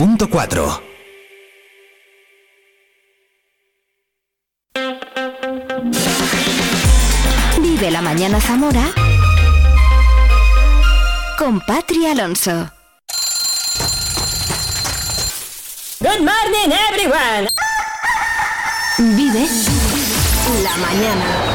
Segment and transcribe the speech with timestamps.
[0.00, 0.80] 93.4.
[7.60, 8.80] Vive la mañana Zamora
[11.36, 12.70] con Patri Alonso.
[16.00, 17.48] Good morning everyone.
[18.96, 19.46] Vive
[20.62, 21.49] la mañana.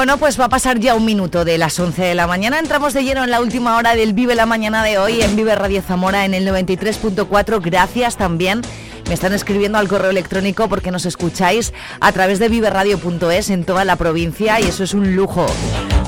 [0.00, 2.58] Bueno, pues va a pasar ya un minuto de las 11 de la mañana.
[2.58, 5.54] Entramos de lleno en la última hora del Vive la Mañana de hoy en Vive
[5.54, 7.60] Radio Zamora en el 93.4.
[7.62, 8.62] Gracias también.
[9.08, 13.84] Me están escribiendo al correo electrónico porque nos escucháis a través de viveradio.es en toda
[13.84, 15.44] la provincia y eso es un lujo.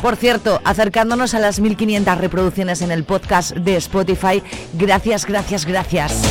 [0.01, 4.43] Por cierto, acercándonos a las 1500 reproducciones en el podcast de Spotify.
[4.73, 6.23] Gracias, gracias, gracias.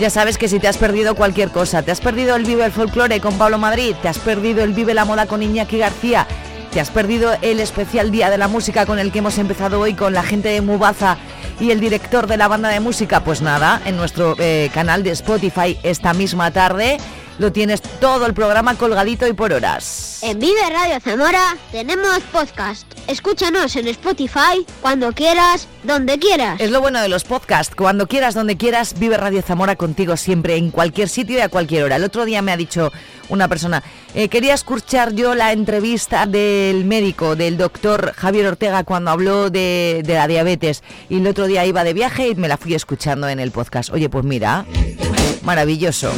[0.00, 2.72] Ya sabes que si te has perdido cualquier cosa, te has perdido el Vive el
[2.72, 6.26] Folclore con Pablo Madrid, te has perdido el Vive la Moda con Iñaki García,
[6.72, 9.92] te has perdido el especial Día de la Música con el que hemos empezado hoy
[9.92, 11.18] con la gente de Mubaza
[11.60, 15.10] y el director de la banda de música, pues nada, en nuestro eh, canal de
[15.10, 16.96] Spotify esta misma tarde
[17.40, 20.18] lo tienes todo el programa colgadito y por horas.
[20.22, 22.86] En Vive Radio Zamora tenemos podcast.
[23.06, 26.60] Escúchanos en Spotify cuando quieras, donde quieras.
[26.60, 27.74] Es lo bueno de los podcasts.
[27.74, 31.84] Cuando quieras, donde quieras, Vive Radio Zamora contigo siempre, en cualquier sitio y a cualquier
[31.84, 31.96] hora.
[31.96, 32.92] El otro día me ha dicho
[33.30, 33.82] una persona,
[34.14, 40.02] eh, quería escuchar yo la entrevista del médico, del doctor Javier Ortega, cuando habló de,
[40.04, 40.82] de la diabetes.
[41.08, 43.88] Y el otro día iba de viaje y me la fui escuchando en el podcast.
[43.88, 44.66] Oye, pues mira,
[45.42, 46.12] maravilloso.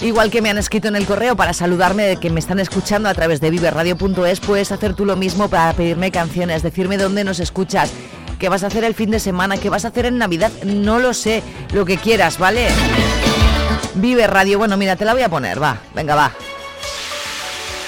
[0.00, 3.08] Igual que me han escrito en el correo para saludarme de que me están escuchando
[3.08, 7.40] a través de viverradio.es, puedes hacer tú lo mismo para pedirme canciones, decirme dónde nos
[7.40, 7.90] escuchas,
[8.38, 11.00] qué vas a hacer el fin de semana, qué vas a hacer en Navidad, no
[11.00, 11.42] lo sé,
[11.72, 12.68] lo que quieras, ¿vale?
[13.94, 16.30] Vive Radio, bueno, mira, te la voy a poner, va, venga, va.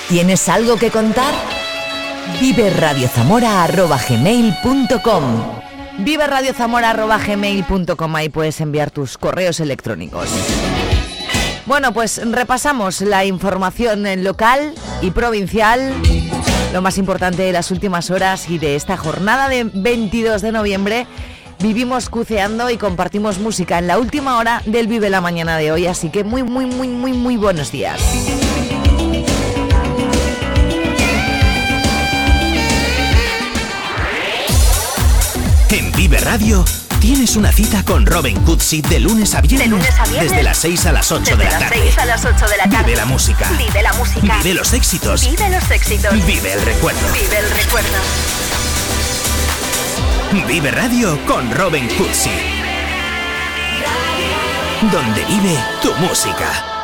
[0.09, 1.33] ¿Tienes algo que contar?
[2.41, 3.09] Vive Radio
[4.09, 5.23] gmail.com
[5.99, 10.29] Vive Radio gmail.com ahí puedes enviar tus correos electrónicos.
[11.71, 15.95] Bueno, pues repasamos la información local y provincial,
[16.73, 21.07] lo más importante de las últimas horas y de esta jornada de 22 de noviembre.
[21.61, 25.87] Vivimos cuceando y compartimos música en la última hora del Vive la Mañana de hoy,
[25.87, 28.01] así que muy, muy, muy, muy, muy buenos días.
[35.71, 36.65] En Vive Radio
[37.01, 39.69] tienes una cita con Robin Cootsy de lunes a viernes.
[39.69, 40.31] De lunes a viernes.
[40.31, 41.83] Desde las 6 a las 8 de Desde la las tarde.
[41.83, 42.85] 6 a las 8 de la tarde.
[42.85, 43.51] Vive la música.
[43.59, 44.37] Vive la música.
[44.43, 45.29] Vive los éxitos.
[45.29, 46.13] Vive los éxitos.
[46.27, 47.01] Vive el recuerdo.
[47.13, 47.89] Vive el recuerdo.
[50.47, 52.31] Vive Radio con Robin Cootsy.
[54.93, 56.80] Donde vive tu música.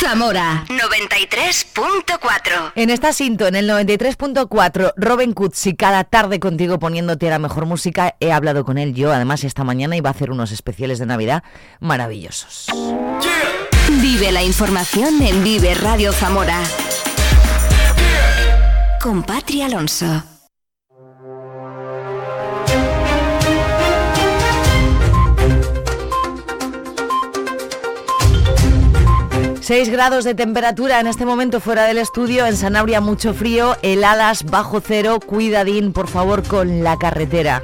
[0.00, 7.38] Zamora 93.4 En esta cinto, en el 93.4, Robin Cootsy, cada tarde contigo poniéndote la
[7.38, 8.16] mejor música.
[8.18, 11.42] He hablado con él yo, además, esta mañana iba a hacer unos especiales de Navidad
[11.80, 12.68] maravillosos.
[14.00, 16.62] Vive la información en Vive Radio Zamora.
[19.02, 20.29] Con Patri Alonso.
[29.70, 34.42] 6 grados de temperatura en este momento fuera del estudio, en Sanabria mucho frío, heladas
[34.42, 37.62] bajo cero, cuidadín por favor con la carretera.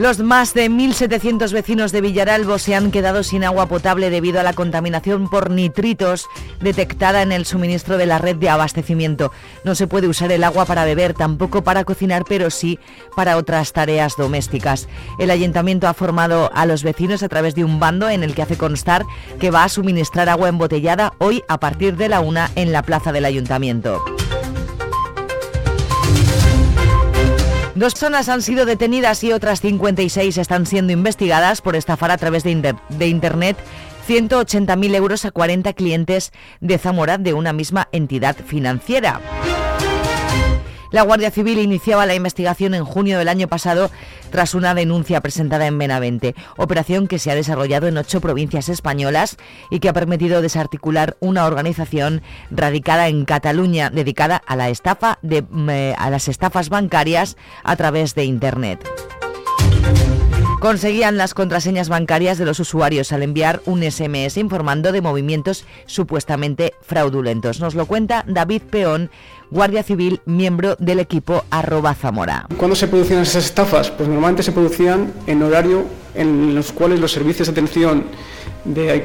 [0.00, 4.42] Los más de 1.700 vecinos de Villaralbo se han quedado sin agua potable debido a
[4.42, 6.26] la contaminación por nitritos
[6.58, 9.30] detectada en el suministro de la red de abastecimiento.
[9.62, 12.78] No se puede usar el agua para beber, tampoco para cocinar, pero sí
[13.14, 14.88] para otras tareas domésticas.
[15.18, 18.40] El ayuntamiento ha formado a los vecinos a través de un bando en el que
[18.40, 19.04] hace constar
[19.38, 23.12] que va a suministrar agua embotellada hoy a partir de la una en la plaza
[23.12, 24.02] del ayuntamiento.
[27.74, 32.42] Dos personas han sido detenidas y otras 56 están siendo investigadas por estafar a través
[32.42, 33.56] de, inter- de Internet
[34.08, 39.20] 180.000 euros a 40 clientes de Zamora de una misma entidad financiera.
[40.90, 43.90] La Guardia Civil iniciaba la investigación en junio del año pasado
[44.30, 49.36] tras una denuncia presentada en Benavente, operación que se ha desarrollado en ocho provincias españolas
[49.70, 55.42] y que ha permitido desarticular una organización radicada en Cataluña dedicada a la estafa de,
[55.42, 58.88] mm, eh, a las estafas bancarias a través de internet.
[60.60, 66.74] Conseguían las contraseñas bancarias de los usuarios al enviar un SMS informando de movimientos supuestamente
[66.82, 67.60] fraudulentos.
[67.60, 69.10] Nos lo cuenta David Peón,
[69.50, 72.46] Guardia Civil, miembro del equipo arroba Zamora.
[72.58, 73.90] ¿Cuándo se producían esas estafas?
[73.90, 78.04] Pues normalmente se producían en horario en los cuales los servicios de atención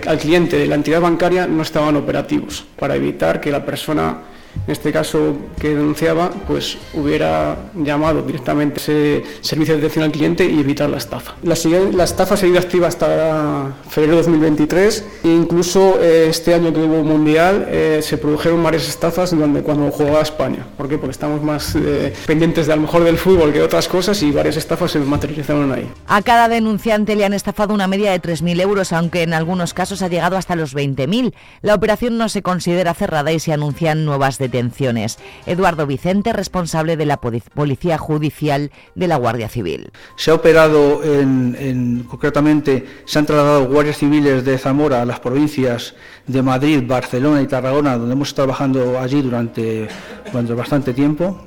[0.07, 4.23] al cliente de la entidad bancaria no estaban operativos, para evitar que la persona
[4.65, 10.45] en este caso que denunciaba, pues hubiera llamado directamente ese servicio de atención al cliente
[10.45, 11.35] y evitar la estafa.
[11.43, 11.55] La,
[11.93, 16.79] la estafa ha seguido activa hasta febrero de 2023 e incluso eh, este año que
[16.79, 20.65] hubo Mundial eh, se produjeron varias estafas donde, cuando jugaba España.
[20.77, 20.97] ¿Por qué?
[20.97, 24.21] Porque estamos más eh, pendientes de a lo mejor del fútbol que de otras cosas
[24.23, 25.89] y varias estafas se materializaron ahí.
[26.07, 30.01] A cada denunciante le han estafado una media de 3.000 euros, aunque en algunos casos
[30.01, 31.33] ha llegado hasta los 20.000.
[31.61, 35.17] La operación no se considera cerrada y se anuncian nuevas detenciones.
[35.45, 39.91] Eduardo Vicente, responsable de la Policía Judicial de la Guardia Civil.
[40.15, 45.95] Se ha operado en, concretamente, se han trasladado guardias civiles de Zamora a las provincias
[46.27, 49.87] de Madrid, Barcelona y Tarragona, donde hemos estado trabajando allí durante,
[50.31, 51.45] durante bastante tiempo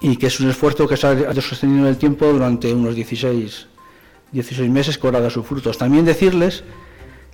[0.00, 3.66] y que es un esfuerzo que se ha sostenido en el tiempo durante unos 16,
[4.32, 5.78] 16 meses que ahora da sus frutos.
[5.78, 6.62] También decirles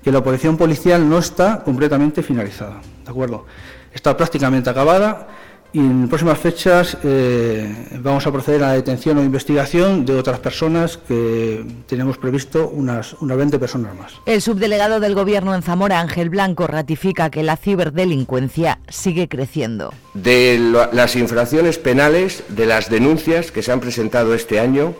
[0.03, 3.47] que la operación policial no está completamente finalizada, ¿de acuerdo?
[3.93, 5.29] Está prácticamente acabada
[5.73, 10.41] y en próximas fechas eh, vamos a proceder a la detención o investigación de otras
[10.41, 14.13] personas que tenemos previsto unas, unas 20 personas más.
[14.27, 19.95] El subdelegado del Gobierno en Zamora, Ángel Blanco, ratifica que la ciberdelincuencia sigue creciendo.
[20.15, 20.59] De
[20.93, 24.95] las infracciones penales, de las denuncias que se han presentado este año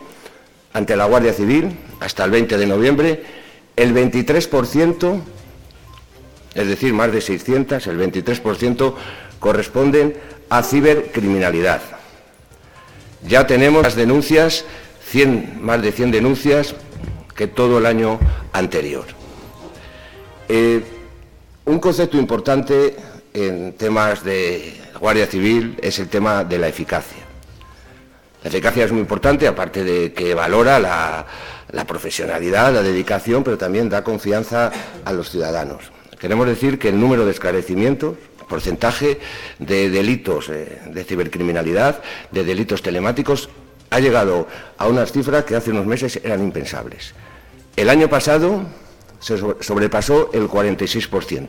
[0.71, 3.23] ante la Guardia Civil hasta el 20 de noviembre,
[3.75, 5.21] el 23%
[6.53, 8.93] es decir, más de 600, el 23%,
[9.39, 10.15] corresponden
[10.49, 11.81] a cibercriminalidad.
[13.27, 14.65] Ya tenemos las denuncias,
[15.05, 16.75] 100, más de 100 denuncias
[17.35, 18.19] que todo el año
[18.51, 19.05] anterior.
[20.49, 20.83] Eh,
[21.65, 22.95] un concepto importante
[23.33, 27.23] en temas de Guardia Civil es el tema de la eficacia.
[28.43, 33.87] La eficacia es muy importante, aparte de que valora la profesionalidad, la dedicación, pero también
[33.87, 34.71] da confianza
[35.05, 35.91] a los ciudadanos.
[36.21, 38.15] Queremos decir que el número de esclarecimientos,
[38.47, 39.19] porcentaje
[39.57, 43.49] de delitos eh, de cibercriminalidad, de delitos telemáticos,
[43.89, 44.47] ha llegado
[44.77, 47.15] a unas cifras que hace unos meses eran impensables.
[47.75, 48.67] El año pasado
[49.19, 51.47] se sobrepasó el 46%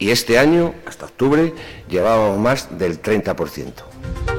[0.00, 1.54] y este año, hasta octubre,
[1.88, 4.33] llevábamos más del 30%.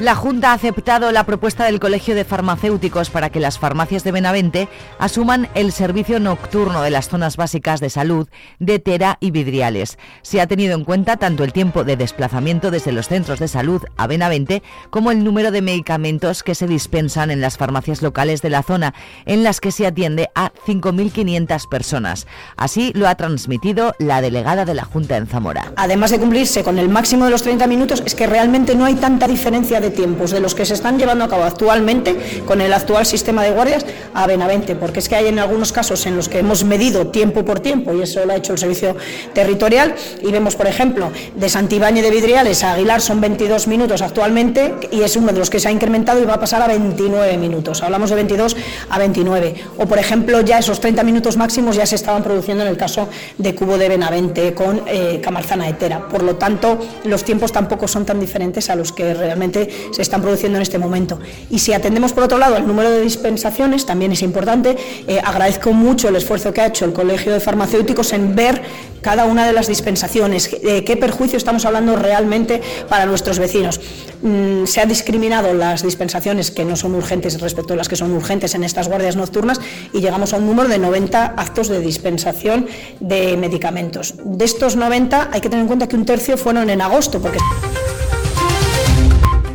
[0.00, 4.12] La Junta ha aceptado la propuesta del Colegio de Farmacéuticos para que las farmacias de
[4.12, 4.66] Benavente
[4.98, 8.26] asuman el servicio nocturno de las zonas básicas de salud
[8.58, 9.98] de Tera y Vidriales.
[10.22, 13.82] Se ha tenido en cuenta tanto el tiempo de desplazamiento desde los centros de salud
[13.98, 18.48] a Benavente como el número de medicamentos que se dispensan en las farmacias locales de
[18.48, 18.94] la zona,
[19.26, 22.26] en las que se atiende a 5.500 personas.
[22.56, 25.74] Así lo ha transmitido la delegada de la Junta en Zamora.
[25.76, 28.94] Además de cumplirse con el máximo de los 30 minutos, es que realmente no hay
[28.94, 33.06] tanta diferencia tiempos de los que se están llevando a cabo actualmente con el actual
[33.06, 33.84] sistema de guardias
[34.14, 37.44] a Benavente, porque es que hay en algunos casos en los que hemos medido tiempo
[37.44, 38.96] por tiempo, y eso lo ha hecho el servicio
[39.32, 44.74] territorial, y vemos, por ejemplo, de Santibáñez de Vidriales a Aguilar son 22 minutos actualmente,
[44.90, 47.36] y es uno de los que se ha incrementado y va a pasar a 29
[47.36, 47.82] minutos.
[47.82, 48.56] Hablamos de 22
[48.88, 49.54] a 29.
[49.78, 53.08] O, por ejemplo, ya esos 30 minutos máximos ya se estaban produciendo en el caso
[53.38, 56.08] de Cubo de Benavente con eh, Camarzana Etera.
[56.08, 60.22] Por lo tanto, los tiempos tampoco son tan diferentes a los que realmente se están
[60.22, 61.18] produciendo en este momento.
[61.50, 64.76] Y si atendemos, por otro lado, el número de dispensaciones, también es importante.
[65.06, 68.62] Eh, agradezco mucho el esfuerzo que ha hecho el Colegio de Farmacéuticos en ver
[69.00, 73.80] cada una de las dispensaciones, eh, qué perjuicio estamos hablando realmente para nuestros vecinos.
[74.22, 78.12] Mm, se han discriminado las dispensaciones que no son urgentes respecto a las que son
[78.12, 79.60] urgentes en estas guardias nocturnas
[79.92, 82.66] y llegamos a un número de 90 actos de dispensación
[83.00, 84.14] de medicamentos.
[84.22, 87.38] De estos 90 hay que tener en cuenta que un tercio fueron en agosto, porque...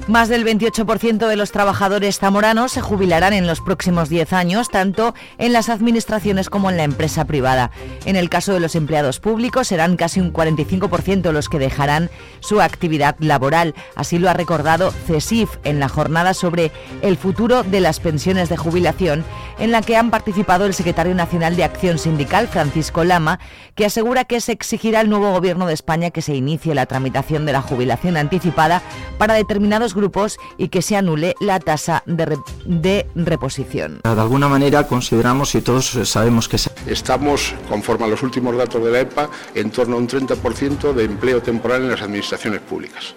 [0.08, 5.16] Más del 28% de los trabajadores zamoranos se jubilarán en los próximos 10 años, tanto
[5.40, 7.72] en las administraciones como en la empresa privada.
[8.06, 12.62] En el caso de los empleados públicos serán casi un 45% los que dejarán su
[12.62, 13.74] actividad laboral.
[13.96, 16.72] Así lo ha recordado CESIF en la jornada sobre
[17.02, 19.26] el futuro de las pensiones de jubilación,
[19.58, 23.40] en la que han participado el secretario nacional de Acción Sindical, Francisco Lama,
[23.74, 27.48] que asegura que se exigirá al nuevo gobierno de España que se inicie la tramitación
[27.48, 28.84] de la jubilación anticipada
[29.18, 34.02] para determinados grupos y que se anule la tasa de, reposición.
[34.04, 36.58] De alguna manera consideramos y todos sabemos que...
[36.88, 41.04] Estamos, conforme a los últimos datos de la EPA, en torno a un 30% de
[41.04, 43.16] empleo temporal en las administraciones públicas.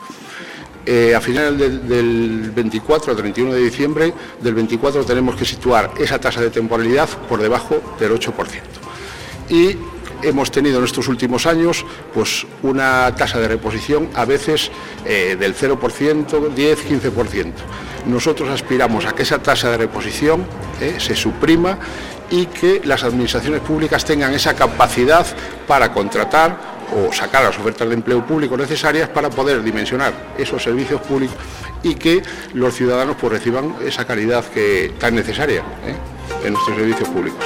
[0.86, 6.18] eh, a finales del, 24 al 31 de diciembre, del 24 tenemos que situar esa
[6.18, 8.32] tasa de temporalidad por debajo del 8%.
[9.50, 9.76] Y
[10.22, 11.84] hemos tenido en estos últimos años
[12.14, 14.70] pues, una tasa de reposición a veces
[15.04, 17.52] eh, del 0%, 10, 15%.
[18.06, 20.46] Nosotros aspiramos a que esa tasa de reposición
[20.80, 21.78] eh, se suprima
[22.30, 25.26] y que las administraciones públicas tengan esa capacidad
[25.66, 31.00] para contratar o sacar las ofertas de empleo público necesarias para poder dimensionar esos servicios
[31.02, 31.36] públicos
[31.82, 32.22] y que
[32.54, 36.46] los ciudadanos pues, reciban esa calidad que tan necesaria ¿eh?
[36.46, 37.44] en nuestros servicios públicos.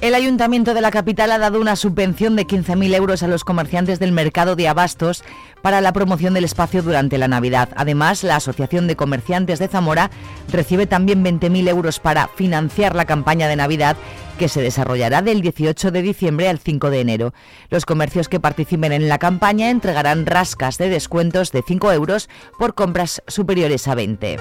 [0.00, 3.98] El Ayuntamiento de la capital ha dado una subvención de 15.000 euros a los comerciantes
[3.98, 5.22] del mercado de abastos
[5.60, 7.68] para la promoción del espacio durante la Navidad.
[7.76, 10.10] Además, la Asociación de Comerciantes de Zamora
[10.50, 13.94] recibe también 20.000 euros para financiar la campaña de Navidad
[14.38, 17.34] que se desarrollará del 18 de diciembre al 5 de enero.
[17.68, 22.72] Los comercios que participen en la campaña entregarán rascas de descuentos de 5 euros por
[22.72, 24.38] compras superiores a 20.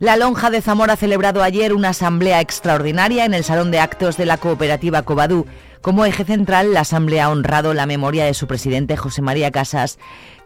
[0.00, 4.16] La Lonja de Zamora ha celebrado ayer una asamblea extraordinaria en el Salón de Actos
[4.16, 5.44] de la Cooperativa Cobadú.
[5.80, 9.98] Como eje central, la asamblea ha honrado la memoria de su presidente José María Casas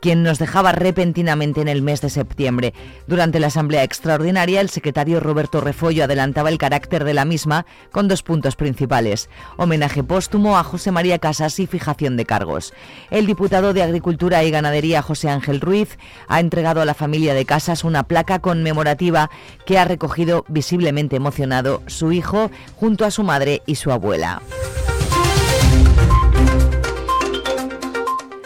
[0.03, 2.75] quien nos dejaba repentinamente en el mes de septiembre.
[3.07, 8.09] Durante la asamblea extraordinaria, el secretario Roberto Refollo adelantaba el carácter de la misma con
[8.09, 9.31] dos puntos principales.
[9.57, 12.75] Homenaje póstumo a José María Casas y fijación de cargos.
[13.13, 15.97] El diputado de Agricultura y Ganadería José Ángel Ruiz
[16.27, 19.31] ha entregado a la familia de Casas una placa conmemorativa
[19.67, 24.43] que ha recogido visiblemente emocionado su hijo junto a su madre y su abuela.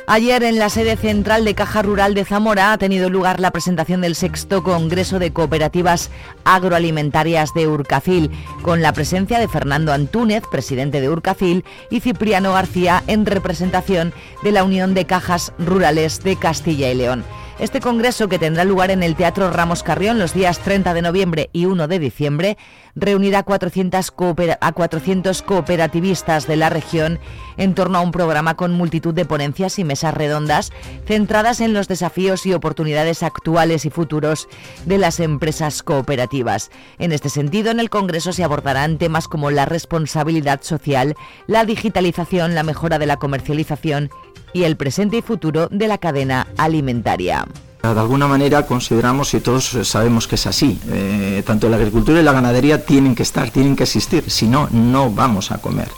[0.09, 4.03] Ayer en la sede central de Caja Rural de Zamora ha tenido lugar la presentación
[4.03, 6.13] del sexto Congreso de Cooperativas
[6.45, 8.31] Agroalimentarias de Urcafil,
[8.63, 14.53] con la presencia de Fernando Antúnez, presidente de Urcafil, y Cipriano García en representación de
[14.53, 17.25] la Unión de Cajas Rurales de Castilla y León.
[17.59, 21.51] Este congreso, que tendrá lugar en el Teatro Ramos Carrión los días 30 de noviembre
[21.53, 22.59] y 1 de diciembre,
[22.97, 24.13] reunirá a 400,
[24.61, 27.21] a 400 cooperativistas de la región
[27.59, 30.73] en torno a un programa con multitud de ponencias y mesas redondas
[31.07, 34.49] centradas en los desafíos y oportunidades actuales y futuros
[34.87, 36.71] de las empresas cooperativas.
[36.99, 41.15] En este sentido, en el Congreso se abordarán temas como la responsabilidad social,
[41.47, 44.11] la digitalización, la mejora de la comercialización
[44.53, 47.47] y el presente y futuro de la cadena alimentaria.
[47.95, 50.79] De alguna manera consideramos y todos sabemos que es así.
[50.89, 54.25] Eh, tanto la agricultura y la ganadería tienen que estar, tienen que existir.
[54.31, 55.89] Si no, no vamos a comer.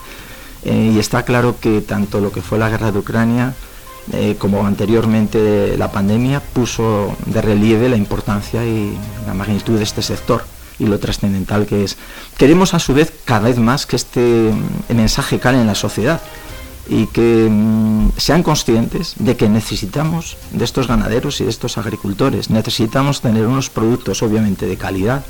[0.64, 3.54] Eh, y está claro que tanto lo que fue la guerra de Ucrania
[4.12, 10.02] eh, como anteriormente la pandemia puso de relieve la importancia y la magnitud de este
[10.02, 10.44] sector
[10.78, 11.96] y lo trascendental que es.
[12.36, 14.52] Queremos a su vez cada vez más que este
[14.88, 16.20] mensaje cale en la sociedad
[16.88, 22.50] y que mm, sean conscientes de que necesitamos de estos ganaderos y de estos agricultores.
[22.50, 25.24] Necesitamos tener unos productos obviamente de calidad,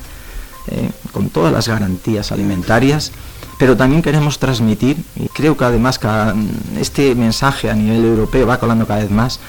[0.69, 3.12] eh, con todas las garantías alimentarias,
[3.59, 8.61] pero también queremos transmitir, y creo que además mm, este mensaje a nivel europeo va
[8.61, 9.41] colando cada vez más,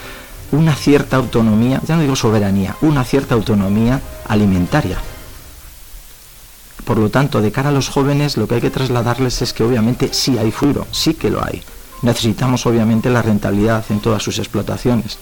[0.51, 4.97] una cierta autonomía, ya no digo soberanía, una cierta autonomía alimentaria.
[6.85, 9.63] Por lo tanto, de cara a los jóvenes, lo que hay que trasladarles es que
[9.63, 11.61] obviamente sí hay futuro, sí que lo hay
[12.01, 15.19] necesitamos obviamente la rentabilidad en todas sus explotaciones.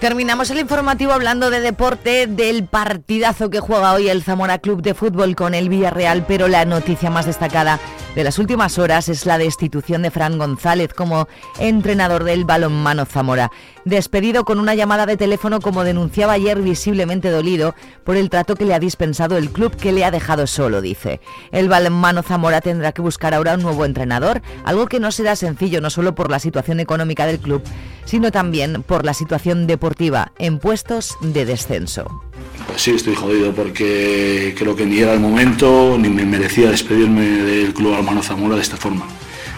[0.00, 4.94] Terminamos el informativo hablando de deporte, del partidazo que juega hoy el Zamora Club de
[4.94, 7.80] Fútbol con el Villarreal, pero la noticia más destacada
[8.18, 11.28] de las últimas horas es la destitución de Fran González como
[11.60, 13.52] entrenador del balonmano Zamora
[13.84, 18.64] despedido con una llamada de teléfono como denunciaba ayer visiblemente dolido por el trato que
[18.64, 21.20] le ha dispensado el club que le ha dejado solo, dice.
[21.52, 25.80] El balonmano Zamora tendrá que buscar ahora un nuevo entrenador, algo que no será sencillo
[25.80, 27.62] no solo por la situación económica del club,
[28.04, 32.27] sino también por la situación deportiva en puestos de descenso.
[32.66, 37.22] Pues sí, estoy jodido porque creo que ni era el momento ni me merecía despedirme
[37.22, 39.06] del club Balonmano Zamora de esta forma,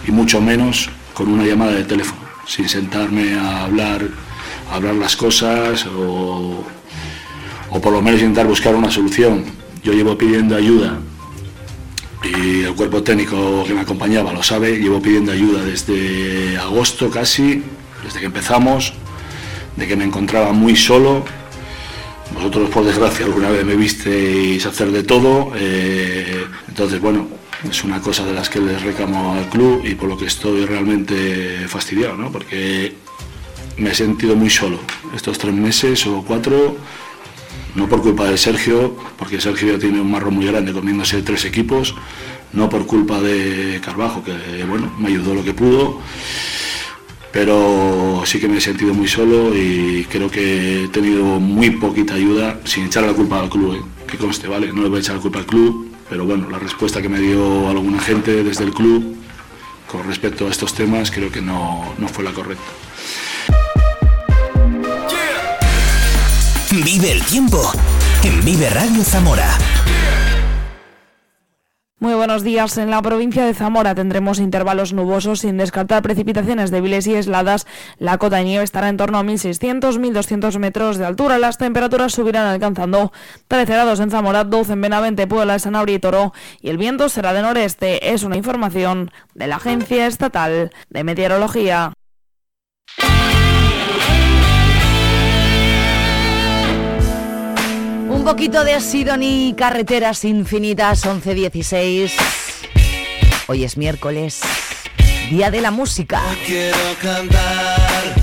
[0.06, 4.08] y mucho menos con una llamada de teléfono sin sentarme a hablar,
[4.72, 6.64] hablar las cosas o,
[7.70, 9.44] o por lo menos intentar buscar una solución.
[9.84, 10.98] Yo llevo pidiendo ayuda
[12.24, 17.62] y el cuerpo técnico que me acompañaba lo sabe, llevo pidiendo ayuda desde agosto casi,
[18.04, 18.94] desde que empezamos,
[19.76, 21.24] de que me encontraba muy solo.
[22.34, 27.28] Vosotros por desgracia alguna vez me visteis hacer de todo, eh, entonces bueno,
[27.68, 30.64] es una cosa de las que les recamo al club y por lo que estoy
[30.64, 32.30] realmente fastidiado, ¿no?
[32.30, 32.94] porque
[33.76, 34.78] me he sentido muy solo
[35.14, 36.76] estos tres meses o cuatro,
[37.74, 41.94] no por culpa de Sergio, porque Sergio tiene un marro muy grande comiéndose tres equipos,
[42.52, 46.00] no por culpa de Carbajo, que bueno, me ayudó lo que pudo,
[47.32, 52.14] pero sí que me he sentido muy solo y creo que he tenido muy poquita
[52.14, 53.82] ayuda, sin echar la culpa al club, ¿eh?
[54.10, 54.72] que conste, ¿vale?
[54.72, 57.20] No le voy a echar la culpa al club, pero bueno, la respuesta que me
[57.20, 59.16] dio alguna gente desde el club
[59.90, 62.70] con respecto a estos temas creo que no, no fue la correcta.
[66.70, 67.72] Vive el tiempo
[68.22, 69.58] en Vive Radio Zamora.
[72.02, 72.78] Muy buenos días.
[72.78, 77.66] En la provincia de Zamora tendremos intervalos nubosos sin descartar precipitaciones débiles y aisladas.
[77.98, 81.36] La cota de nieve estará en torno a 1.600-1.200 metros de altura.
[81.36, 83.12] Las temperaturas subirán alcanzando
[83.48, 86.32] 13 grados en Zamora, 12 en Benavente, Puebla, Sanabria y Toro.
[86.62, 88.14] Y el viento será de noreste.
[88.14, 91.92] Es una información de la Agencia Estatal de Meteorología.
[98.30, 102.12] Poquito de Sidoni, carreteras infinitas, 11.16.
[103.48, 104.40] Hoy es miércoles,
[105.30, 106.22] día de la música.
[106.46, 108.14] Quiero cantar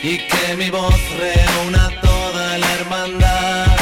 [0.00, 3.76] y que mi voz reúna toda la hermandad.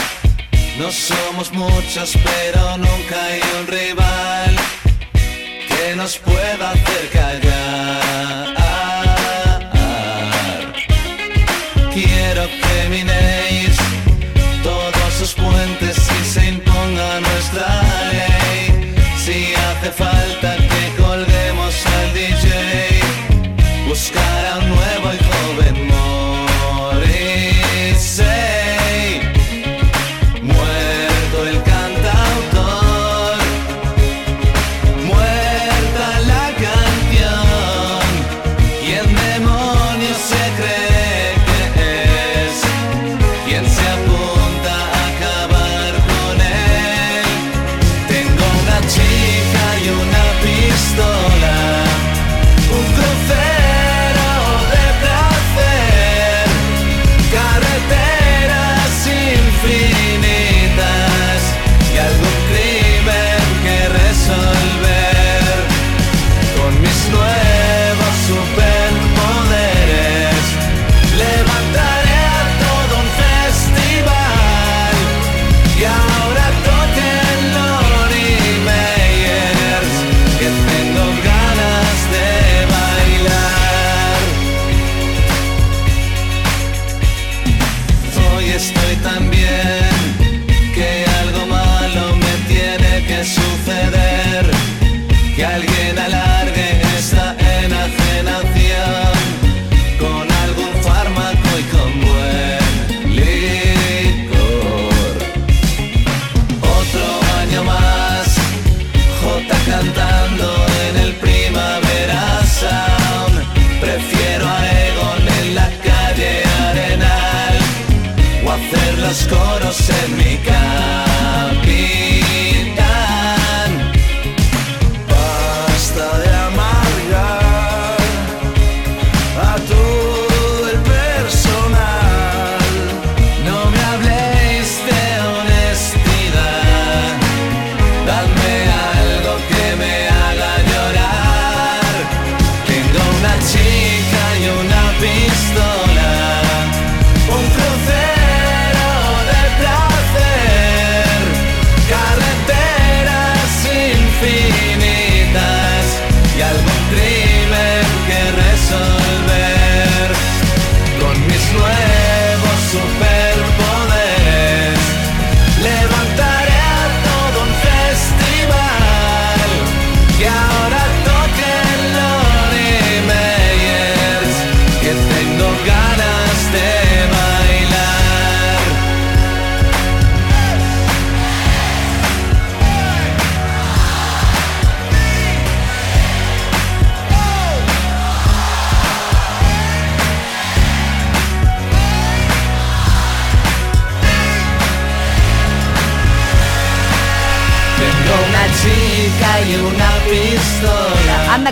[0.78, 4.56] No somos muchos, pero nunca hay un rival
[5.68, 8.05] que nos pueda hacer callar.
[19.98, 20.65] Si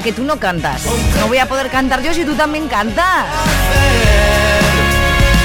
[0.04, 0.84] que tú no cantas.
[1.18, 3.24] No voy a poder cantar yo si tú también cantas.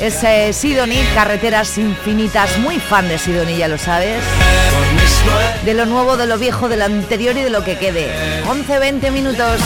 [0.00, 2.58] Es eh, Carreteras Infinitas.
[2.58, 4.20] Muy fan de Sidoni, ya lo sabes.
[5.64, 8.10] De lo nuevo, de lo viejo, de lo anterior y de lo que quede.
[8.48, 9.60] 11, 20 minutos.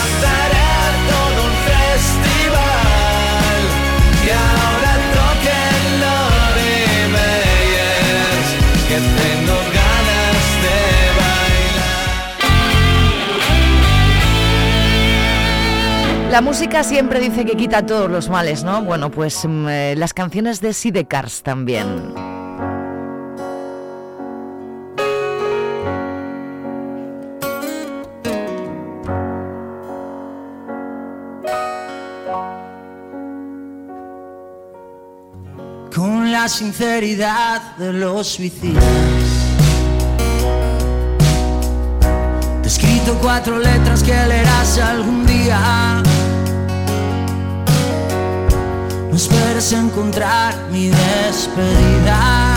[16.31, 18.83] La música siempre dice que quita todos los males, ¿no?
[18.83, 22.13] Bueno, pues mm, eh, las canciones de Sidecars también.
[35.95, 38.83] Con la sinceridad de los suicidas.
[42.61, 46.03] Te he escrito cuatro letras que leerás algún día.
[49.17, 52.53] No esperes encontrar mi despedida.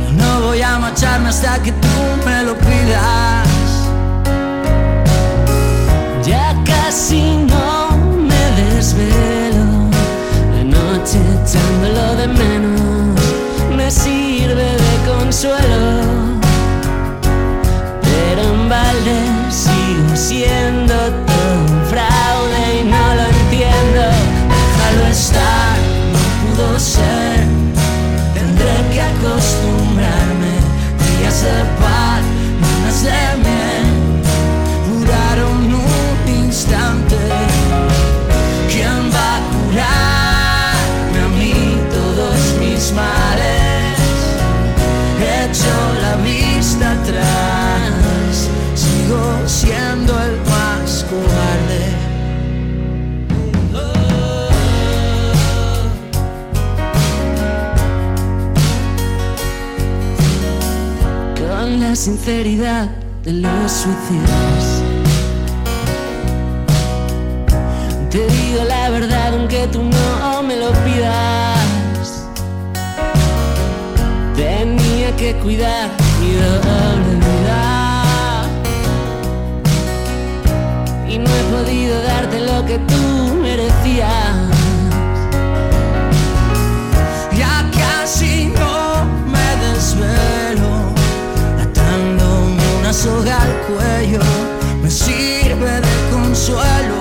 [0.00, 1.88] Yo no voy a marcharme hasta que tú
[2.24, 3.48] me lo pidas.
[6.24, 7.96] Ya casi no
[8.28, 9.90] me desvelo.
[10.54, 13.20] La noche echándolo de menos
[13.76, 16.38] me sirve de consuelo.
[18.02, 19.18] Pero en balde
[19.50, 20.87] sigo siendo
[61.98, 62.88] sinceridad
[63.24, 64.82] de los suicidas.
[68.08, 72.28] Te digo la verdad aunque tú no me lo pidas.
[74.36, 78.44] Tenía que cuidar mi doble vida.
[81.08, 83.17] Y no he podido darte lo que tú
[93.02, 94.18] soga al cuello,
[94.82, 96.97] me sirve de consuelo.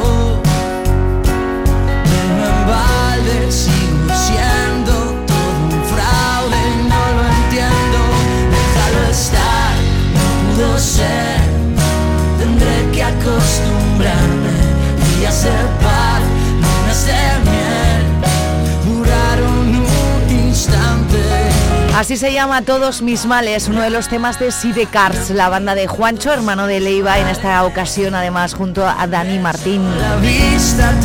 [22.08, 25.88] Así se llama Todos mis males, uno de los temas de Sidecars, la banda de
[25.88, 29.84] Juancho, hermano de Leiva, en esta ocasión además junto a Dani Martín.
[30.00, 30.96] La vista.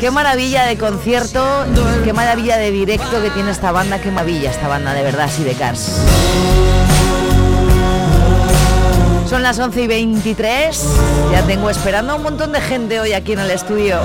[0.00, 1.64] Qué maravilla de concierto,
[2.02, 5.92] qué maravilla de directo que tiene esta banda, qué maravilla esta banda de verdad, Sidecars.
[9.28, 10.84] Son las 11 y 23,
[11.30, 14.00] ya tengo esperando a un montón de gente hoy aquí en el estudio.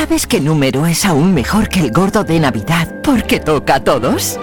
[0.00, 4.38] ¿Sabes qué número es aún mejor que el gordo de Navidad porque toca a todos?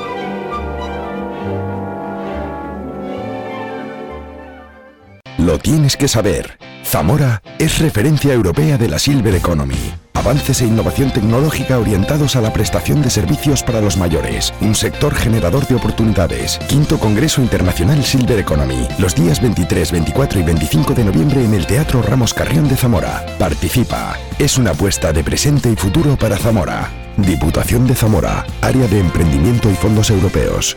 [5.38, 6.60] Lo tienes que saber.
[6.84, 10.05] Zamora es referencia europea de la Silver Economy.
[10.26, 14.56] Avances e innovación tecnológica orientados a la prestación de servicios para los mayores.
[14.60, 16.58] Un sector generador de oportunidades.
[16.68, 18.88] Quinto Congreso Internacional Silver Economy.
[18.98, 23.24] Los días 23, 24 y 25 de noviembre en el Teatro Ramos Carrión de Zamora.
[23.38, 24.18] Participa.
[24.40, 26.90] Es una apuesta de presente y futuro para Zamora.
[27.18, 28.48] Diputación de Zamora.
[28.62, 30.76] Área de Emprendimiento y Fondos Europeos.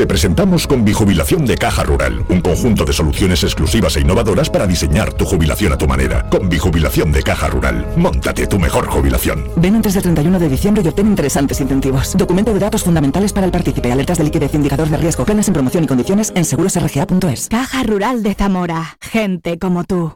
[0.00, 4.66] Te presentamos con Bijubilación de Caja Rural, un conjunto de soluciones exclusivas e innovadoras para
[4.66, 6.26] diseñar tu jubilación a tu manera.
[6.30, 9.44] Con Bijubilación de Caja Rural, móntate tu mejor jubilación.
[9.56, 12.16] Ven antes del 31 de diciembre y obtén interesantes incentivos.
[12.16, 15.52] Documento de datos fundamentales para el partícipe, alertas de liquidez, indicador de riesgo, planes en
[15.52, 17.48] promoción y condiciones en segurosrga.es.
[17.50, 18.96] Caja Rural de Zamora.
[19.02, 20.14] Gente como tú.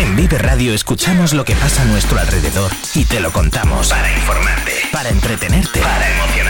[0.00, 4.10] En Vive Radio escuchamos lo que pasa a nuestro alrededor y te lo contamos para
[4.10, 6.49] informarte, para entretenerte, para emocionarte,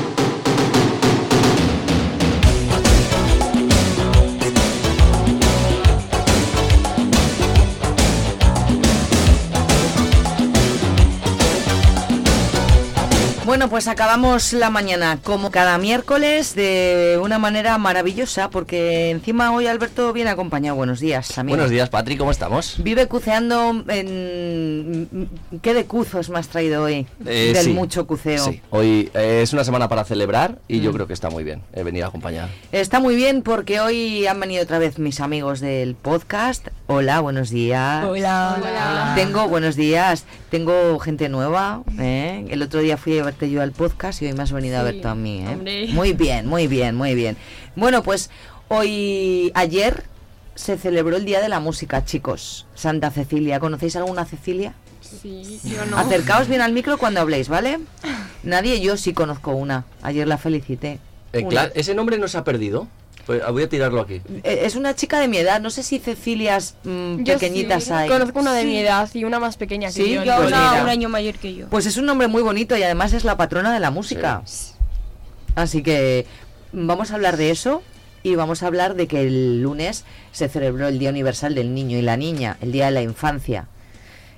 [13.51, 19.67] Bueno, pues acabamos la mañana como cada miércoles de una manera maravillosa porque encima hoy
[19.67, 20.77] Alberto viene acompañado.
[20.77, 21.57] Buenos días, amigo.
[21.57, 22.75] Buenos días, Patri, ¿cómo estamos?
[22.81, 25.27] Vive cuceando en...
[25.61, 27.05] ¿Qué de cuzos me has traído hoy?
[27.25, 28.41] Eh, Del sí, mucho cuceo.
[28.45, 30.93] Sí, hoy eh, es una semana para celebrar y yo Mm.
[30.93, 32.47] creo que está muy bien eh, venir a acompañar.
[32.71, 36.69] Está muy bien porque hoy han venido otra vez mis amigos del podcast.
[36.93, 38.03] Hola, buenos días.
[38.03, 38.57] Hola.
[38.59, 39.13] Hola.
[39.15, 41.83] Tengo, buenos días, tengo gente nueva.
[41.97, 42.45] ¿eh?
[42.49, 44.83] El otro día fui a verte yo al podcast y hoy me has venido a
[44.83, 45.39] ver tú a mí.
[45.39, 45.53] ¿eh?
[45.53, 45.87] hombre.
[45.93, 47.37] Muy bien, muy bien, muy bien.
[47.77, 48.29] Bueno, pues
[48.67, 50.03] hoy, ayer
[50.55, 52.67] se celebró el Día de la Música, chicos.
[52.75, 53.61] Santa Cecilia.
[53.61, 54.73] ¿Conocéis alguna Cecilia?
[54.99, 55.97] Sí, yo no.
[55.97, 57.79] Acercaos bien al micro cuando habléis, ¿vale?
[58.43, 59.85] Nadie, yo sí conozco una.
[60.01, 60.99] Ayer la felicité.
[61.31, 62.89] Eh, claro, ese nombre no se ha perdido.
[63.25, 64.21] Pues, ah, voy a tirarlo aquí.
[64.43, 67.91] Eh, Es una chica de mi edad, no sé si Cecilias mm, Yo pequeñitas sí,
[67.91, 68.09] hay.
[68.09, 68.67] Conozco una de Sí.
[68.67, 70.23] mi edad y una más pequeña que Sí, yo.
[70.23, 70.83] yo Pues una- mira.
[70.83, 71.67] un año mayor que yo.
[71.67, 74.43] Pues es un nombre muy bonito y además es la patrona de la música.
[75.55, 76.25] Así que
[76.71, 77.83] vamos a hablar de eso
[78.23, 81.97] y vamos a hablar de que el lunes se celebró el Día Universal del Niño
[81.97, 83.67] y la Niña, el Día de la Infancia.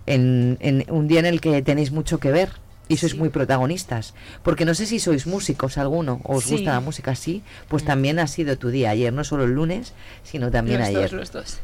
[0.06, 2.50] En, en un día en el que tenéis mucho que ver
[2.90, 4.14] y sois muy protagonistas.
[4.44, 6.52] Porque no sé si sois músicos alguno o os Sí.
[6.56, 7.42] gusta la música, sí.
[7.70, 9.94] Pues también ha sido tu día ayer, no solo el lunes,
[10.24, 11.02] sino también los ayer.
[11.04, 11.58] dos, los dos.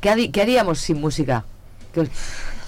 [0.00, 1.44] ¿Qué, qué haríamos sin música?
[1.92, 2.08] ¿Qué,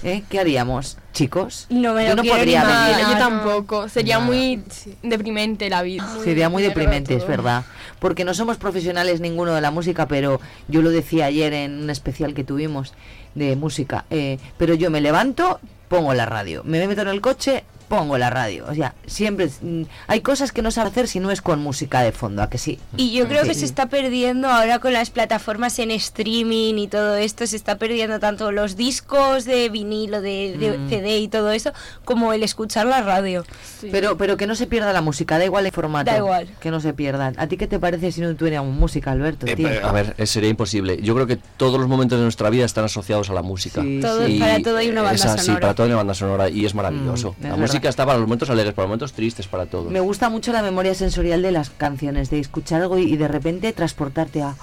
[0.03, 0.23] eh?
[0.29, 1.67] ¿Qué haríamos, chicos?
[1.69, 3.05] No me Yo no podría vivir.
[3.11, 3.89] Yo tampoco.
[3.89, 4.63] Sería muy
[5.03, 6.07] deprimente la vida.
[6.23, 7.65] Sería muy deprimente, es verdad.
[7.99, 11.89] Porque no somos profesionales ninguno de la música, pero yo lo decía ayer en un
[11.89, 12.93] especial que tuvimos
[13.35, 14.05] de música.
[14.09, 16.63] eh, pero yo me levanto, pongo la radio.
[16.63, 18.65] Me meto en el coche, pongo la radio.
[18.69, 22.01] O sea, siempre mm, hay cosas que no sabes hacer si no es con música
[22.01, 22.79] de fondo, ¿a que sí?
[22.97, 23.61] Y yo creo que Sí.
[23.61, 28.19] se está perdiendo ahora con las plataformas en streaming y todo esto, se está perdiendo
[28.19, 30.89] tanto los discos de vinilo, de, de Mm.
[30.89, 31.71] CD y todo eso,
[32.05, 33.45] como el escuchar la radio.
[33.91, 36.11] Pero, pero que no se pierda la música, da igual el formato.
[36.11, 36.47] Da igual.
[36.59, 37.35] Que no se pierdan.
[37.37, 39.45] ¿A ti qué te parece si no tuviéramos música, Alberto?
[39.47, 40.99] Eh, pero, a ver, eh, sería imposible.
[41.01, 43.81] Yo creo que todos los momentos de nuestra vida están asociados a la música.
[43.81, 44.39] Sí, Todo- sí.
[44.39, 45.61] para todo hay una banda es así, sonora.
[45.61, 47.29] para todo hay una banda sonora y es maravilloso.
[47.31, 47.61] Mm, es la verdad.
[47.61, 49.89] música está para los momentos alegres, para los momentos tristes, para todo.
[49.89, 53.27] Me gusta mucho la memoria sensorial de las canciones, de escuchar algo y, y de
[53.27, 54.55] repente transportarte a...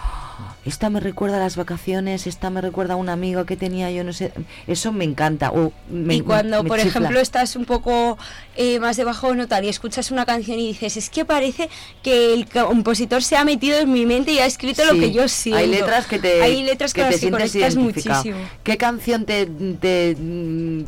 [0.46, 3.90] "Ah, Esta me recuerda a las vacaciones, esta me recuerda a un amigo que tenía
[3.90, 4.32] yo, no sé.
[4.66, 5.50] Eso me encanta.
[5.50, 6.90] O me- y cuando, me por chifla.
[7.00, 8.16] ejemplo, estás un poco
[8.56, 11.68] eh, más de bajo no tal y escuchas una canción y dices, es que parece
[12.02, 15.28] que el compositor se ha metido en mi mente y ha escrito lo que yo
[15.28, 15.58] siento.
[15.58, 18.38] Hay letras que te, Hay letras que te conectas muchísimo.
[18.62, 20.16] ¿Qué canción te, te,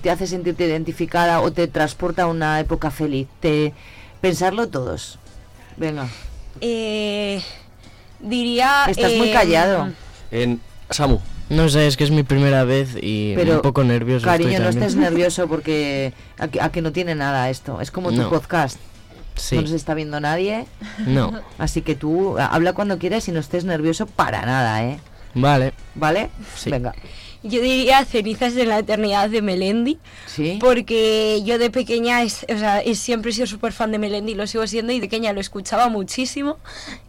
[0.02, 3.26] te hace sentirte identificada o te transporta a una época feliz?
[3.40, 3.72] Te,
[4.20, 5.18] pensarlo todos.
[5.76, 6.08] Venga.
[6.60, 7.42] Eh,
[8.26, 8.84] diría...
[8.88, 9.88] Estás muy eh, callado.
[10.30, 10.60] En
[10.90, 11.18] Samu.
[11.48, 14.24] No sé, es que es mi primera vez y Pero, un poco nervioso.
[14.26, 17.80] Cariño, estoy no estés nervioso porque a que, a que no tiene nada esto.
[17.80, 18.30] Es como tu No.
[18.30, 18.78] podcast.
[19.36, 19.54] Sí.
[19.56, 20.66] No nos está viendo nadie.
[21.06, 21.40] No.
[21.58, 24.98] Así que tú habla cuando quieras y no estés nervioso para nada, ¿eh?
[25.34, 25.72] Vale.
[25.94, 26.30] ¿Vale?
[26.56, 26.70] Sí.
[26.70, 26.94] Venga.
[27.42, 29.98] Yo diría Cenizas de la Eternidad de Melendi.
[30.26, 30.58] Sí.
[30.60, 34.34] Porque yo de pequeña es, o sea, es- siempre he sido súper fan de Melendi,
[34.34, 36.56] lo sigo siendo y de pequeña lo escuchaba muchísimo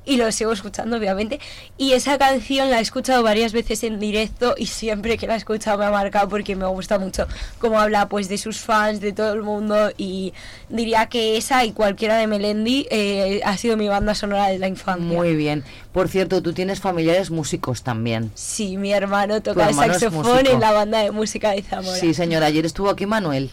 [0.08, 1.40] y lo sigo escuchando obviamente.
[1.78, 5.38] Y esa canción la he escuchado varias veces en directo y siempre que la he
[5.38, 7.28] escuchado me ha marcado porque me gusta mucho
[7.60, 10.34] cómo habla pues de sus fans, de todo el mundo y
[10.70, 14.68] diría que esa y cualquiera de Melendi eh, ha sido mi banda sonora de la
[14.68, 15.06] infancia.
[15.06, 15.64] Muy bien.
[15.92, 18.32] Por cierto, tú tienes familiares músicos también.
[18.36, 21.98] Sí, mi hermano toca el saxofón en la banda de música de Zamora.
[21.98, 22.44] Sí, señor.
[22.44, 23.52] Ayer estuvo aquí Manuel,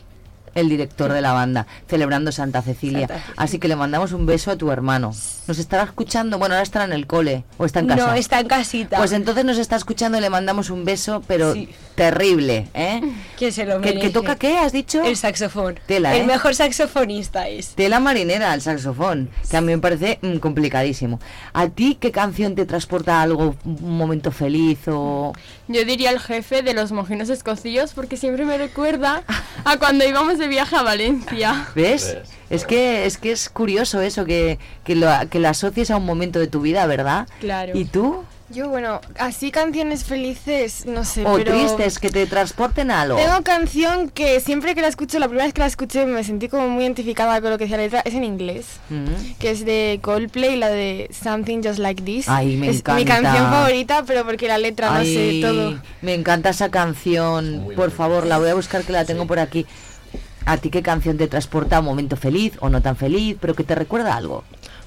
[0.55, 2.75] el director de la banda, celebrando Santa Cecilia.
[3.09, 3.35] Santa Cecilia.
[3.37, 5.13] Así que le mandamos un beso a tu hermano.
[5.47, 6.39] ¿Nos estará escuchando?
[6.39, 8.07] Bueno, ahora estará en el cole o está en casa.
[8.07, 8.97] No, está en casita.
[8.99, 11.55] Pues entonces nos está escuchando y le mandamos un beso, pero
[11.95, 13.01] terrible, ¿eh?
[13.39, 15.03] Que se lo ¿Que, que toca qué, has dicho?
[15.03, 15.79] El saxofón.
[15.87, 16.27] Tela, el ¿eh?
[16.27, 17.75] mejor saxofonista es.
[17.75, 21.21] Tela marinera, el saxofón, que a mí me parece mm, complicadísimo.
[21.53, 25.33] ¿A ti qué canción te transporta a algo, un momento feliz o...?
[25.67, 29.23] Yo diría el jefe de los mojinos escocillos porque siempre me recuerda
[29.65, 31.69] a cuando íbamos de viaje a Valencia.
[31.75, 32.19] ¿Ves?
[32.51, 36.05] Es que es que es curioso eso, que, que, lo, que lo asocies a un
[36.05, 37.27] momento de tu vida, ¿verdad?
[37.41, 37.73] Claro.
[37.75, 38.25] ¿Y tú?
[38.51, 41.53] Yo, bueno, así canciones felices, no sé, ¿O pero...
[41.53, 43.17] tristes, que te transporten a algo?
[43.17, 46.49] Tengo canción que siempre que la escucho, la primera vez que la escuché me sentí
[46.49, 49.07] como muy identificada con lo que decía la letra, es en inglés, Mm.
[49.39, 52.29] que es de Coldplay, la de Something Just Like This.
[52.29, 53.23] Ay, me es mi encanta.
[53.23, 55.81] canción favorita, pero porque la letra, no sé, todo.
[56.03, 57.67] Me encanta esa canción.
[57.75, 59.65] por favor, la voy a buscar que la tengo por aquí.
[60.47, 63.55] ¿A ti qué canción te transporta a un momento feliz o no tan feliz, pero
[63.55, 64.45] que te recuerda algo?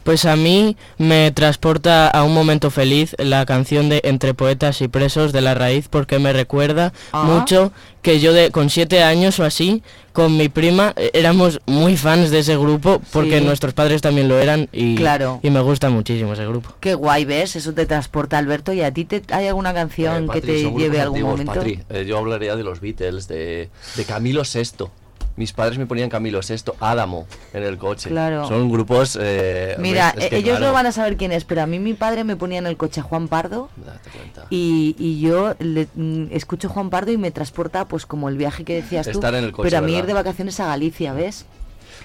[0.07, 4.87] Pues a mí me transporta a un momento feliz la canción de Entre Poetas y
[4.87, 7.23] Presos de la Raíz porque me recuerda Ah.
[7.25, 11.97] mucho que yo de, con siete años o así, con mi prima, eh, éramos muy
[11.97, 13.43] fans de ese grupo porque Sí.
[13.43, 15.41] nuestros padres también lo eran y, Claro.
[15.43, 16.69] y me gusta muchísimo ese grupo.
[16.79, 17.57] Qué guay, ¿ves?
[17.57, 18.71] Eso te transporta, Alberto.
[18.71, 21.53] ¿Y a ti te, hay alguna canción Eh, que te lleve a algún antiguos, momento?
[21.53, 21.79] Patri.
[21.89, 24.85] Eh, yo hablaría de los Beatles, de, de Camilo VI.
[25.37, 28.09] Mis padres me ponían Camilo VI, Adamo, en el coche.
[28.09, 28.47] Claro.
[28.47, 29.17] Son grupos...
[29.21, 31.67] eh, Mira, es que eh, ellos claro, no van a saber quién es, pero a
[31.67, 34.47] mí mi padre me ponía en el coche a Juan Pardo date cuenta.
[34.49, 38.65] y, y yo le, mm, escucho Juan Pardo y me transporta pues como el viaje
[38.65, 39.11] que decías tú.
[39.11, 41.45] Estar en el coche, pero a mí ir de vacaciones a Galicia, ¿ves?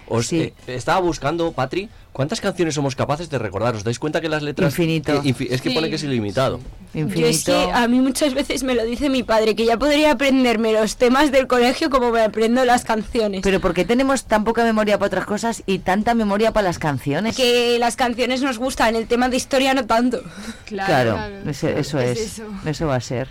[0.09, 0.41] Os, Sí.
[0.41, 3.75] eh, estaba buscando, Patri, ¿cuántas canciones somos capaces de recordar?
[3.75, 4.73] ¿Os dais cuenta que las letras...
[4.73, 5.23] Infinito.
[5.23, 5.75] infi- es que Sí.
[5.75, 6.61] pone que es ilimitado.
[6.95, 10.13] Yo es que a mí muchas veces me lo dice mi padre, que ya podría
[10.13, 13.41] aprenderme los temas del colegio como me aprendo las canciones.
[13.43, 16.79] Pero ¿por qué tenemos tan poca memoria para otras cosas y tanta memoria para las
[16.79, 17.35] canciones?
[17.37, 20.21] Que las canciones nos gustan, el tema de historia no tanto.
[20.67, 22.87] Claro, ese- eso es, eso.
[22.87, 23.29] va a ser.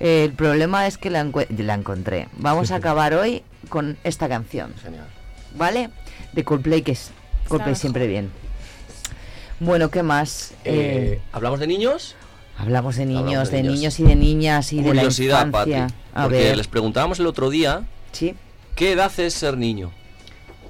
[0.00, 2.28] Eh, el problema es que la, encue- la encontré.
[2.38, 4.72] Vamos a acabar hoy con esta canción.
[4.82, 5.04] Genial.
[5.56, 5.90] ¿Vale?
[6.32, 7.10] De Coldplay, que es
[7.48, 8.30] Coldplay siempre bien.
[9.60, 10.52] Bueno, ¿qué más?
[10.64, 12.16] Eh, Eh, ¿Hablamos de niños?
[12.58, 13.78] hablamos de niños, hablamos de de niños.
[13.78, 15.72] niños y de niñas y de la Curiosidad, Patri.
[15.74, 15.98] infancia.
[16.14, 17.82] A Porque ver, les preguntábamos el otro día...
[18.12, 18.34] Sí.
[18.76, 19.90] ¿Qué edad es ser niño?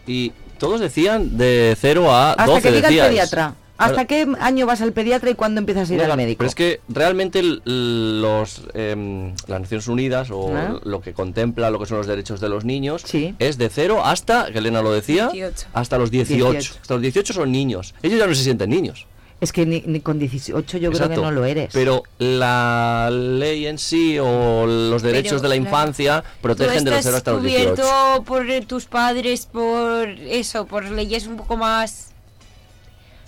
[0.06, 3.54] Y todos decían de 0 a hasta 12 que diga el pediatra.
[3.82, 6.38] ¿Hasta Ahora- qué año vas al pediatra y cuándo empiezas a ir al médico?
[6.38, 10.80] Pero es que realmente los, em, las Naciones Unidas o ¿Ah?
[10.84, 13.34] lo que contempla lo que son los derechos de los niños Sí.
[13.38, 15.66] es de 0 hasta, que Elena lo decía, 18.
[15.72, 16.52] hasta los 18.
[16.52, 16.74] 18.
[16.80, 17.94] Hasta los 18 son niños.
[18.02, 19.06] Ellos ya no se sienten niños.
[19.40, 21.22] Es que ni, ni con 18 yo creo que Exacto.
[21.22, 21.70] no lo eres.
[21.72, 25.68] Pero la ley en sí o los derechos Pero, de la claro.
[25.68, 27.74] infancia Tú protegen de los 0 estás hasta los 18.
[27.74, 32.11] cubierto por eh, tus padres, por eso, por leyes un poco más,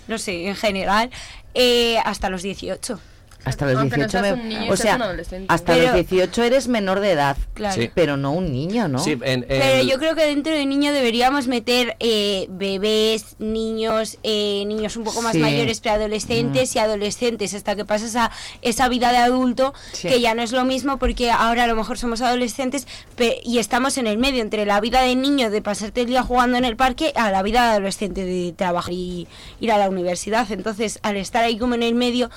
[0.07, 1.09] no sé, en general,
[1.53, 2.99] eh, hasta los 18.
[3.45, 4.95] Hasta los Ah, pero 18 estás me- un niño, o estás sea,
[5.39, 7.79] un hasta Pero- los 18 eres menor de edad, Claro.
[7.81, 7.89] Sí.
[7.93, 8.99] pero no un niño, ¿no?
[8.99, 14.17] Sí, en- en- Pero yo creo que dentro de niño deberíamos meter eh, bebés, niños,
[14.23, 15.39] eh, niños un poco más Sí.
[15.39, 18.31] mayores, preadolescentes y adolescentes, hasta que pasas a
[18.61, 20.07] esa vida de adulto, Sí.
[20.07, 23.59] que ya no es lo mismo porque ahora a lo mejor somos adolescentes pe- y
[23.59, 26.65] estamos en el medio entre la vida de niño, de pasarte el día jugando en
[26.65, 29.27] el parque, a la vida de adolescente, de trabajar y
[29.59, 30.51] ir a la universidad.
[30.51, 32.29] Entonces, al estar ahí como en el medio,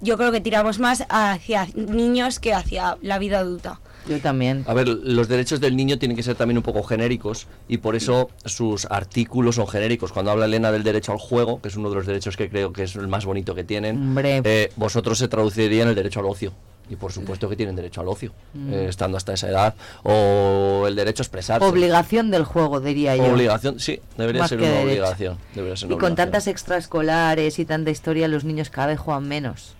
[0.00, 3.80] yo creo que tiramos más hacia niños que hacia la vida adulta.
[4.08, 4.62] Yo también.
[4.68, 7.96] A ver, los derechos del niño tienen que ser también un poco genéricos y por
[7.96, 10.12] eso sus artículos son genéricos.
[10.12, 12.72] Cuando habla Elena del derecho al juego, que es uno de los derechos que creo
[12.72, 14.42] que es el más bonito que tienen, Hombre.
[14.44, 16.52] eh, vosotros se traduciría en el derecho al ocio.
[16.88, 18.72] Y por supuesto que tienen derecho al ocio, Mm.
[18.72, 19.74] eh, estando hasta esa edad.
[20.04, 21.66] O el derecho a expresarse.
[21.66, 23.24] Obligación del juego, diría yo.
[23.24, 24.86] Obligación, sí, debería Más ser una derecho.
[24.86, 25.38] obligación.
[25.52, 26.16] Debería ser Y con obligación.
[26.16, 29.74] tantas extraescolares y tanta historia, los niños cada vez juegan menos.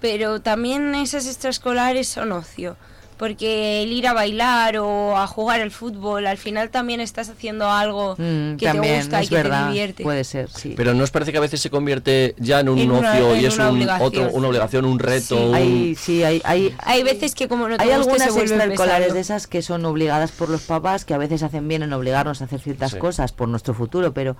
[0.00, 2.76] Pero también esas extraescolares son ocio.
[3.18, 7.70] Porque el ir a bailar o a jugar al fútbol, al final también estás haciendo
[7.70, 10.02] algo Mm, que también, te gusta y que verdad, te divierte.
[10.02, 10.74] puede ser, sí.
[10.76, 13.34] Pero ¿no os parece que a veces se convierte ya en un En una- ocio
[13.36, 14.06] y es una un, obligación.
[14.06, 15.46] otro, una obligación, un reto?
[15.48, 18.40] un- Hay, sí, hay, hay, Hay veces que como no te hay guste, algunas se
[18.42, 21.94] extraescolares de esas que son obligadas por los papás, que a veces hacen bien en
[21.94, 22.98] obligarnos a hacer ciertas Sí.
[22.98, 24.36] cosas por nuestro futuro, pero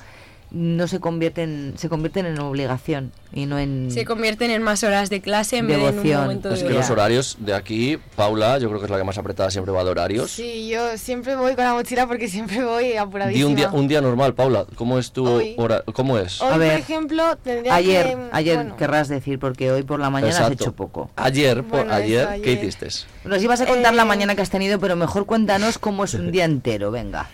[0.52, 5.10] no se convierten, se convierten en obligación y no en Se convierten en más horas
[5.10, 6.20] de clase en vez de en un Devoción.
[6.22, 9.04] momento Es de que los horarios de aquí, Paula, yo creo que es la que
[9.04, 10.30] más apretada siempre va de horarios.
[10.30, 13.48] Sí, yo siempre voy con la mochila porque siempre voy apuradísima.
[13.48, 14.66] un día, un día normal, Paula.
[14.76, 15.54] ¿Cómo es tu Hoy.
[15.58, 15.82] hora?
[15.92, 16.40] ¿Cómo es?
[16.40, 18.16] Hoy, A ver, por ejemplo, tendría Ayer, que...
[18.32, 20.62] ayer bueno, querrás decir, porque hoy por la mañana has Exacto.
[20.64, 21.10] hecho poco.
[21.16, 22.64] Ayer, por, Bueno, eso, ayer, ¿qué ayer.
[22.64, 22.88] hiciste?
[23.24, 26.14] Nos ibas a contar la Eh, mañana que has tenido, pero mejor cuéntanos cómo es
[26.14, 27.28] un día entero, venga.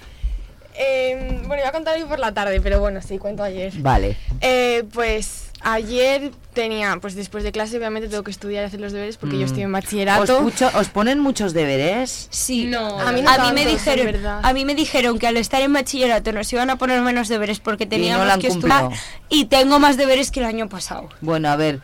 [0.75, 3.73] Eh, bueno, iba a contar hoy por la tarde, pero bueno, sí, cuento ayer.
[3.79, 4.17] Vale.
[4.41, 8.93] Eh, pues ayer tenía, pues después de clase obviamente tengo que estudiar y hacer los
[8.93, 9.49] deberes porque yo Mm.
[9.49, 10.51] estoy en ¿Os, bachillerato.
[10.75, 12.27] ¿Os ponen muchos deberes?
[12.31, 15.73] Sí, No, a mí, no me dijeron, a mí me dijeron que al estar en
[15.73, 18.89] bachillerato nos iban a poner menos deberes porque teníamos que estudiar
[19.29, 21.09] y tengo más deberes que el año pasado.
[21.21, 21.79] Bueno, a ver,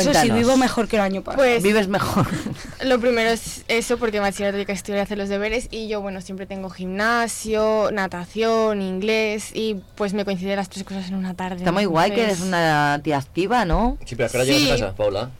[0.00, 1.42] Eso sí, vivo mejor que el año pasado.
[1.42, 2.26] Pues Vives mejor.
[2.84, 6.00] lo primero es eso porque bachillerato hay que estudiar y hacer los deberes y yo
[6.00, 11.34] bueno, siempre tengo gimnasio, natación, inglés y pues me coinciden las tres cosas en una
[11.34, 11.56] tarde.
[11.56, 13.98] Está muy guay que eres una tía activa, ¿no?
[14.04, 14.70] Sí, pero ¿a qué hora llegas Sí.
[14.70, 15.30] a casa, Paula?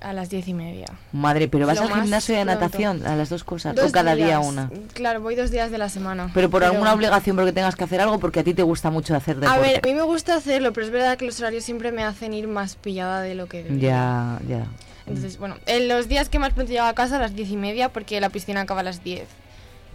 [0.00, 0.86] A las diez y media.
[1.12, 2.60] Madre, pero vas Lo al gimnasio y a pronto.
[2.62, 4.70] natación, a las dos cosas, Dos o cada día una.
[4.94, 6.30] Claro, voy dos días de la semana.
[6.32, 9.14] Pero por alguna obligación, porque tengas que hacer algo, porque a ti te gusta mucho
[9.14, 9.60] hacer A deporte.
[9.60, 12.32] ver, a mí me gusta hacerlo, pero es verdad que los horarios siempre me hacen
[12.32, 13.90] ir más pillada de lo que debería.
[13.90, 14.66] Ya, ya.
[15.06, 17.56] Entonces, bueno, en los días que más pronto llego a casa a las diez y
[17.56, 19.26] media porque la piscina acaba a las 10.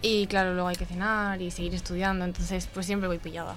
[0.02, 3.56] Y claro, luego hay que cenar y seguir estudiando, entonces pues siempre voy pillada.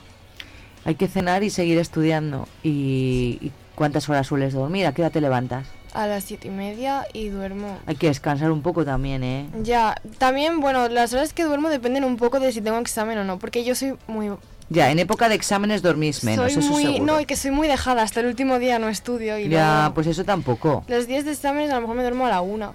[0.86, 2.47] Hay que cenar y seguir estudiando.
[2.64, 4.88] ¿Y, y cuántas horas sueles dormir?
[4.88, 5.68] ¿A qué hora te levantas?
[5.94, 7.80] A las siete y media y duermo.
[7.88, 9.50] Hay que descansar un poco también, ¿eh?
[9.64, 13.24] Ya, también, bueno, las horas que duermo dependen un poco de si tengo examen o
[13.24, 14.32] no, porque yo soy muy...
[14.70, 17.04] Ya, en época de exámenes dormís menos, soy eso muy, seguro.
[17.06, 19.94] No, y que soy muy dejada, hasta el último día no estudio y ya, luego...
[19.96, 20.84] pues eso tampoco.
[20.88, 22.74] Los días de exámenes a lo mejor me duermo a la una.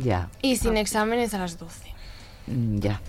[0.00, 1.92] Ya, Y sin exámenes a las 12.
[2.46, 3.00] mm, ya.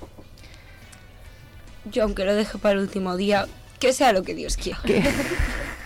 [1.91, 3.45] Yo, aunque lo deje para el último día,
[3.79, 4.79] que sea lo que Dios quiera.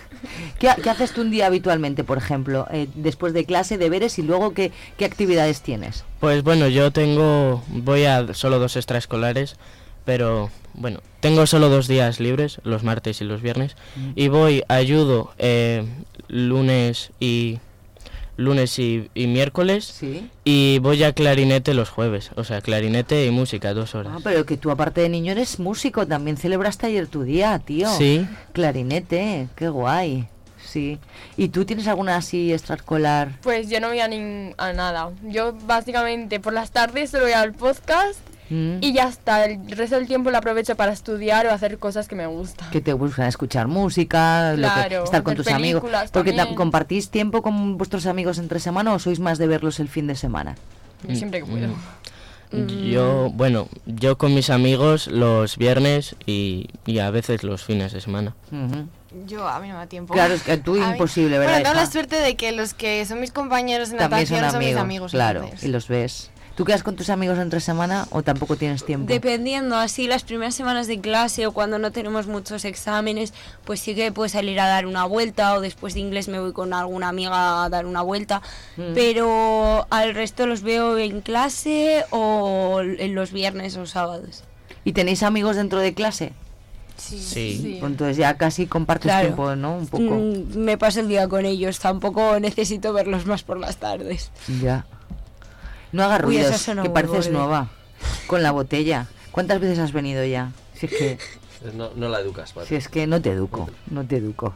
[0.59, 2.67] ¿Qué, qué haces tú un día habitualmente, por ejemplo?
[2.72, 6.03] Eh, después de clase, deberes y luego qué, qué actividades tienes?
[6.20, 9.55] Pues bueno, yo tengo, voy a solo dos extraescolares,
[10.05, 14.11] pero bueno, tengo solo dos días libres, los martes y los viernes, Mm.
[14.15, 15.86] y voy, ayudo eh,
[16.28, 17.59] lunes y
[18.40, 20.30] lunes y, y miércoles, Sí.
[20.46, 24.14] y voy a clarinete los jueves, o sea, clarinete y música, dos horas.
[24.16, 27.90] Ah, pero que tú aparte de niño eres músico, también celebraste ayer tu día, tío.
[27.98, 28.26] Sí.
[28.54, 30.28] Clarinete, qué guay.
[30.64, 31.00] Sí.
[31.36, 33.40] ¿Y tú tienes alguna así extraescolar?
[33.42, 35.12] Pues yo no voy a, a nada.
[35.24, 38.20] Yo básicamente por las tardes solo voy al podcast
[38.50, 38.78] Mm.
[38.82, 39.45] y ya está.
[39.45, 42.70] El resto del tiempo lo aprovecho para estudiar o hacer cosas que me gustan.
[42.72, 45.84] que te gustan escuchar música, lo que- Claro, estar con tus amigos.
[46.12, 46.56] Porque ta- también.
[46.56, 50.16] compartís tiempo con vuestros amigos entre semana o sois más de verlos el fin de
[50.16, 50.56] semana.
[51.08, 51.70] Yo siempre que puedo.
[52.52, 58.02] Yo, bueno, yo con mis amigos los viernes y, y a veces los fines de
[58.02, 58.34] semana.
[59.28, 60.14] Yo, a mí no me da tiempo.
[60.16, 62.74] Claro, es que tú A mí- imposible, ¿verdad, Bueno, tengo la suerte de que los
[62.74, 65.12] que son mis compañeros de También natación son son, amigos, mis amigos.
[65.12, 65.64] claro, entonces.
[65.70, 66.32] y los ves.
[66.60, 69.07] ¿Tú quedas con tus amigos entre semana o tampoco tienes tiempo?
[69.07, 73.34] Dependiendo, así las primeras semanas de clase o cuando no tenemos muchos exámenes,
[73.64, 76.51] pues sí que puedo salir a dar una vuelta o después de inglés me voy
[76.51, 78.41] con alguna amiga a dar una vuelta.
[78.76, 78.93] Mm.
[78.93, 84.43] Pero al resto los veo en clase o en los viernes o sábados.
[84.84, 86.34] ¿Y tenéis amigos dentro de clase?
[86.97, 87.78] Sí.
[87.80, 89.28] Pues Entonces ya casi compartes Claro.
[89.28, 89.78] tiempo, ¿no?
[89.78, 90.03] Un poco.
[90.03, 94.30] Mm, me paso el día con ellos, tampoco necesito verlos más por las tardes.
[94.62, 94.86] Ya.
[95.92, 97.70] No hagas ruidos, que pareces nueva.
[98.28, 99.08] Con la botella.
[99.32, 100.52] ¿Cuántas veces has venido ya?
[100.76, 101.18] Si es que,
[101.76, 102.70] No, no la educas, Patri.
[102.70, 104.56] si es que no te educo, no te educo.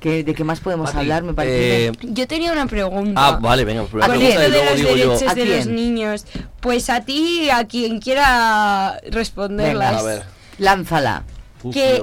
[0.00, 1.22] ¿Qué, ¿De qué más podemos Patri, hablar?
[1.24, 1.86] Me parece.
[1.88, 3.20] eh, Yo tenía una pregunta.
[3.20, 4.96] Ah, vale, venga, pues pregunta esto y de los digo yo.
[5.10, 5.74] derechos ¿A de los quién?
[5.76, 6.24] niños,
[6.60, 9.96] pues a ti, a quien quiera responderlas.
[9.96, 10.22] Venga, A ver.
[10.58, 11.22] Lánzala.
[11.62, 12.02] Uf, que-.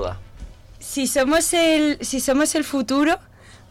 [0.80, 3.18] Si somos el, si somos el futuro,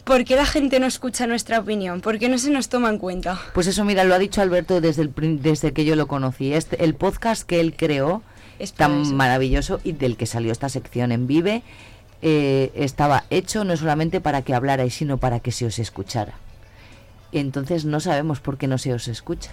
[0.04, 2.00] ¿por qué la gente no escucha nuestra opinión?
[2.00, 3.40] ¿Por qué no se nos toma en cuenta?
[3.54, 6.52] Pues eso, mira, lo ha dicho Alberto desde, el, desde que yo lo conocí.
[6.52, 8.22] Este, el podcast que él creó,
[8.58, 9.14] Es tan eso.
[9.14, 11.62] maravilloso y del que salió esta sección en Vive,
[12.22, 16.34] eh, estaba hecho no solamente para que hablarais, sino para que se os escuchara.
[17.32, 19.52] Entonces no sabemos por qué no se os escucha.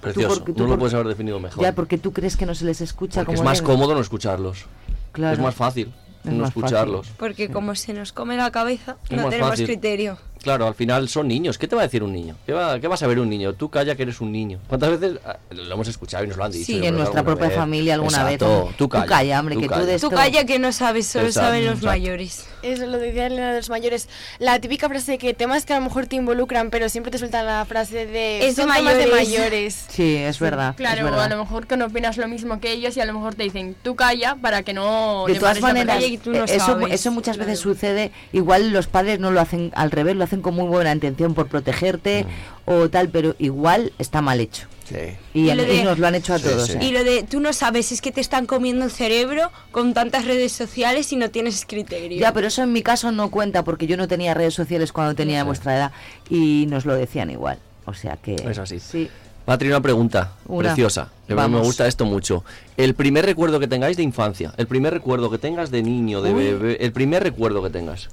[0.00, 0.36] Precioso.
[0.38, 1.62] porque- tú no lo puedes haber definido mejor.
[1.62, 4.00] Ya, porque tú crees que no se les escucha Porque es como más cómodo no
[4.00, 4.64] escucharlos.
[5.12, 5.34] Claro.
[5.34, 5.92] Es más fácil
[6.24, 6.62] Es no fácil.
[6.64, 7.08] escucharlos.
[7.16, 9.66] Porque como se nos come la cabeza, Es no tenemos fácil.
[9.66, 10.18] criterio.
[10.42, 11.58] Claro, al final son niños.
[11.58, 12.34] ¿Qué te va a decir un niño?
[12.46, 13.52] ¿Qué va, qué va a saber un niño?
[13.52, 14.58] Tú calla que eres un niño.
[14.68, 16.64] ¿Cuántas veces ah, lo hemos escuchado y nos lo han dicho?
[16.64, 17.56] Sí, en nuestra propia vez?
[17.56, 18.58] familia alguna vez, Exacto.
[18.60, 18.74] hombre.
[18.78, 19.06] Tú Tú calla.
[19.06, 21.74] calla, hombre, que tú de Tú Esto- calla que no sabes, solo Exacto, saben los
[21.74, 21.86] exacto.
[21.88, 22.46] mayores.
[22.62, 24.08] Eso lo decía Elena de los mayores.
[24.38, 27.42] La típica frase que temas que a lo mejor te involucran, pero siempre te suelta
[27.42, 29.28] la frase de Es son temas de mayores".
[29.28, 29.84] mayores.
[29.88, 30.70] Sí, es verdad.
[30.70, 31.24] es Claro, verdad.
[31.24, 33.42] a lo mejor que no opinas lo mismo que ellos y a lo mejor te
[33.42, 35.24] dicen, tú calla para que no...
[35.26, 36.92] de todas maneras, y tú no eso, sabes.
[36.92, 38.10] eso muchas veces sucede.
[38.32, 41.48] Igual los padres no lo hacen al revés, lo hacen con muy buena intención por
[41.48, 42.24] protegerte
[42.64, 44.66] o tal, pero igual está mal hecho.
[44.88, 44.96] Sí.
[45.34, 46.66] Y, Y lo y de- nos lo han hecho a Sí, todos.
[46.68, 46.72] sí.
[46.80, 46.84] ¿eh?
[46.84, 50.24] Y lo de tú no sabes es que te están comiendo el cerebro con tantas
[50.24, 52.18] redes sociales y no tienes criterio.
[52.18, 55.14] Ya, pero eso en mi caso no cuenta porque yo no tenía redes sociales cuando
[55.14, 55.92] tenía vuestra edad
[56.28, 57.58] y nos lo decían igual.
[57.86, 58.34] O sea que.
[58.34, 58.78] Es así.
[58.80, 59.08] Sí.
[59.44, 60.68] Patri, una pregunta Una.
[60.68, 61.10] preciosa.
[61.26, 62.44] que me- gusta esto mucho.
[62.76, 66.32] El primer recuerdo que tengáis de infancia, el primer recuerdo que tengas de niño, de
[66.34, 66.44] Uy.
[66.44, 68.08] bebé, el primer recuerdo que tengas.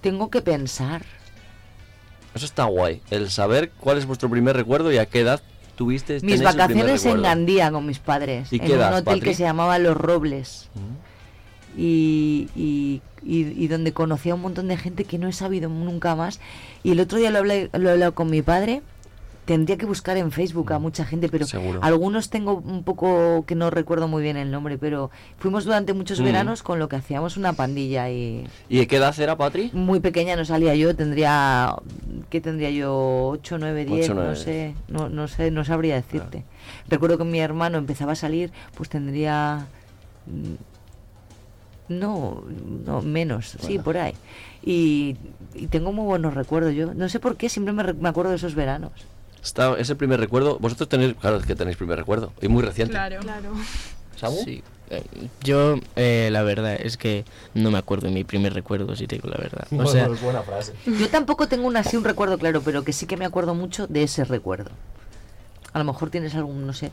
[0.00, 1.02] Tengo que pensar.
[2.34, 3.00] Eso está guay.
[3.10, 5.40] El saber cuál es vuestro primer recuerdo y a qué edad
[5.76, 7.22] tuviste Mis vacaciones en.
[7.22, 8.52] Gandía con mis padres.
[8.52, 9.20] ¿Y en un hotel Patri?
[9.20, 10.68] que se llamaba Los Robles.
[11.76, 15.68] Y, y, y- y donde conocí a un montón de gente que no he sabido
[15.68, 16.40] nunca más.
[16.82, 18.82] Y el otro día lo hablé, lo he hablado con mi padre.
[19.50, 21.80] Tendría que buscar en Facebook a mucha gente, pero Seguro.
[21.82, 26.20] algunos tengo un poco que no recuerdo muy bien el nombre, pero fuimos durante muchos
[26.20, 26.24] Mm.
[26.24, 29.68] veranos con lo que hacíamos una pandilla y ¿Y de qué edad era Patri?
[29.72, 31.74] muy pequeña no salía yo, tendría
[32.28, 33.26] ¿qué tendría yo?
[33.30, 34.36] 8, 9, 10, Ocho, no nueve.
[34.36, 36.44] sé, no, no sé, no sabría decirte.
[36.88, 39.66] Recuerdo que mi hermano empezaba a salir, pues tendría
[40.26, 42.44] mm, no,
[42.86, 44.14] no menos, sí, por ahí.
[44.62, 45.16] Y,
[45.56, 48.36] y tengo muy buenos recuerdos yo, no sé por qué, siempre me, me acuerdo de
[48.36, 48.92] esos veranos.
[49.42, 50.58] Está, es el primer recuerdo.
[50.58, 52.32] Vosotros tenéis, claro, es que tenéis primer recuerdo.
[52.42, 52.92] Y muy reciente.
[52.92, 53.20] Claro.
[53.20, 53.52] Claro.
[54.16, 54.36] ¿Samu?
[54.44, 54.62] Sí.
[54.90, 55.02] eh,
[55.42, 57.24] yo eh, la verdad es que
[57.54, 59.66] no me acuerdo de mi primer recuerdo, si te digo la verdad.
[59.72, 60.74] O Bueno, sea, es buena frase.
[60.86, 63.86] Yo tampoco tengo un, así un recuerdo claro, pero que sí que me acuerdo mucho
[63.86, 64.70] de ese recuerdo.
[65.72, 66.90] A lo mejor tienes algún, no sé.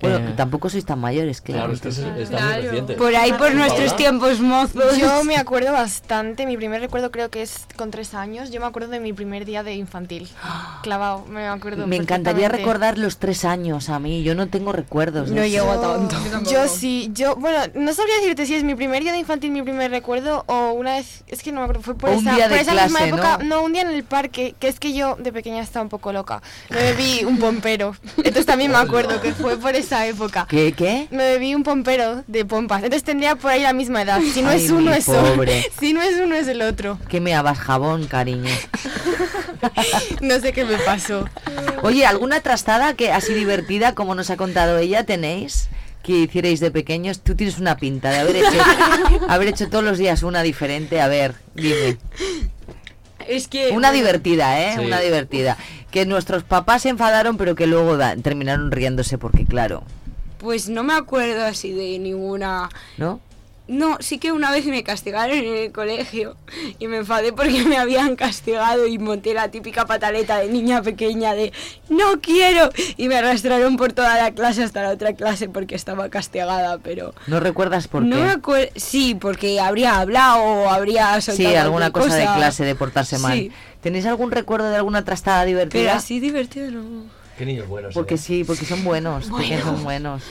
[0.00, 0.24] Bueno, Eh.
[0.26, 1.56] que tampoco sois tan mayores, claro.
[1.60, 2.94] Claro, es que es- está muy reciente.
[2.94, 4.98] Por ahí, por nuestros tiempos mozos.
[4.98, 8.66] Yo me acuerdo bastante, mi primer recuerdo creo que es con tres años, yo me
[8.66, 10.28] acuerdo de mi primer día de infantil,
[10.82, 14.22] clavado, me acuerdo Me encantaría recordar los tres años a mí.
[14.22, 15.30] Yo no tengo recuerdos.
[15.30, 15.50] No eso.
[15.50, 16.16] llego a tanto.
[16.50, 19.62] Yo sí, yo, bueno, no sabría decirte si es mi primer día de infantil, mi
[19.62, 22.34] primer recuerdo, o una vez, es que no me acuerdo, fue por O un esa,
[22.34, 23.62] día por de esa misma clase, época, ¿no?
[23.62, 26.42] un día en el parque, que es que yo de pequeña estaba un poco loca,
[26.70, 30.46] me bebí un pompero, entonces también me acuerdo que fue por esa época.
[30.48, 31.08] ¿Qué, qué?
[31.10, 34.50] Me bebí un pompero de pompas, entonces tendría por ahí la misma edad, si no
[34.50, 35.44] Ay, es uno es otro,
[35.78, 38.50] si no es uno es el otro, Que me abas jabón, cariño.
[40.20, 41.28] no sé qué me pasó.
[41.82, 45.68] Oye, ¿alguna trastada que así divertida, como nos ha contado ella, tenéis?
[46.02, 47.20] Que hicierais de pequeños.
[47.20, 48.62] Tú tienes una pinta de haber hecho,
[49.28, 51.00] haber hecho todos los días una diferente.
[51.00, 51.98] A ver, dime.
[53.26, 53.68] Es que.
[53.68, 54.74] Una bueno, divertida, ¿eh?
[54.78, 54.84] Sí.
[54.84, 55.56] Una divertida.
[55.96, 59.82] Que nuestros papás se enfadaron, pero que luego da- terminaron riéndose porque, claro,
[60.36, 62.68] Pues no me acuerdo así de ninguna.
[62.98, 63.18] ¿no?
[63.68, 66.36] No, sí que una vez me castigaron en el colegio
[66.78, 71.34] y me enfadé porque me habían castigado y monté la típica pataleta de niña pequeña
[71.34, 71.52] de
[71.88, 76.08] no quiero y me arrastraron por toda la clase hasta la otra clase porque estaba
[76.10, 78.70] castigada, pero ¿No recuerdas por no qué?
[78.74, 83.18] me sí, porque habría hablado o habría soltado Sí, alguna cosa, de clase, de portarse
[83.18, 83.36] mal.
[83.36, 85.80] Sí, ¿Tenéis algún recuerdo de alguna trastada divertida?
[85.82, 87.04] pero así divertido no.
[87.36, 87.94] Qué niños buenos.
[87.94, 88.18] Porque ¿eh?
[88.18, 90.22] sí, porque son buenos, porque son buenos.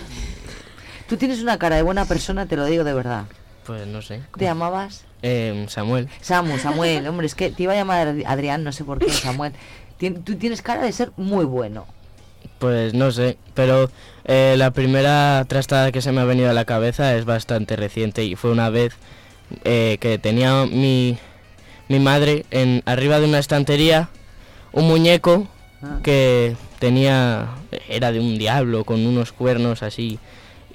[1.07, 3.25] Tú tienes una cara de buena persona, te lo digo de verdad.
[3.65, 4.21] pues no sé.
[4.37, 5.05] ¿Te llamabas?
[5.21, 6.07] Eh, Samuel.
[6.21, 9.09] Samu, Samuel, hombre, es que te iba a llamar Adri- Adrián, no sé por qué,
[9.11, 9.53] Samuel.
[9.99, 11.85] Tien- tú tienes cara de ser muy bueno.
[12.59, 13.89] Pues no sé, pero
[14.25, 18.23] eh, la primera trastada que se me ha venido a la cabeza es bastante reciente
[18.23, 18.93] y fue una vez
[19.63, 21.17] eh, que tenía mi,
[21.89, 24.09] mi madre en arriba de una estantería
[24.71, 25.47] un muñeco
[25.83, 25.99] Ah.
[26.01, 27.49] que tenía
[27.89, 30.17] era de un diablo con unos cuernos así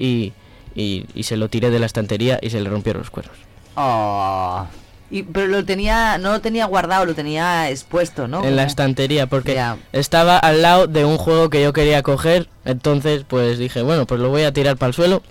[0.01, 0.33] y,
[0.75, 3.37] y, y se lo tiré de la estantería y se le rompieron los cuernos.
[3.77, 4.67] Oh.
[5.11, 8.45] Y, pero lo tenía, no lo tenía guardado, lo tenía expuesto, ¿no?
[8.45, 9.61] en la estantería porque
[9.93, 14.21] estaba al lado de un juego que yo quería coger, entonces pues dije, bueno, pues
[14.21, 15.23] lo voy a tirar para el suelo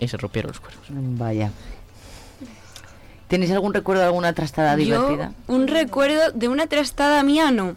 [0.00, 0.84] y se rompieron los cuernos.
[0.88, 1.50] Vaya.
[3.28, 5.32] ¿Tenéis algún recuerdo de alguna trastada divertida?
[5.48, 7.76] Yo, un recuerdo de una trastada mía, no.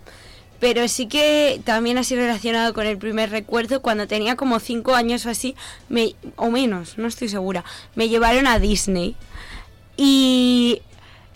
[0.59, 5.25] Pero sí que también así relacionado con el primer recuerdo, cuando tenía como cinco años
[5.25, 5.55] o así,
[5.87, 7.63] me, o menos, no estoy segura,
[7.95, 9.15] me llevaron a Disney.
[9.95, 10.81] Y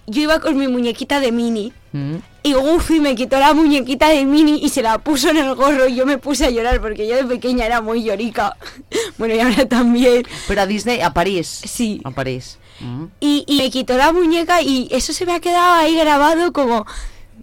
[0.08, 1.74] yo iba con mi muñequita de Minnie.
[1.94, 2.16] Mm.
[2.44, 5.88] Y Goofy me quitó la muñequita de Minnie y se la puso en el gorro
[5.88, 8.58] y yo me puse a llorar porque yo de pequeña era muy llorica.
[9.18, 10.24] bueno, y ahora también.
[10.48, 11.62] Pero a Disney, a París.
[11.66, 12.02] Sí.
[12.04, 12.60] A París.
[12.82, 13.06] Mm.
[13.22, 16.86] Y, y me quitó la muñeca y eso se me ha quedado ahí grabado como...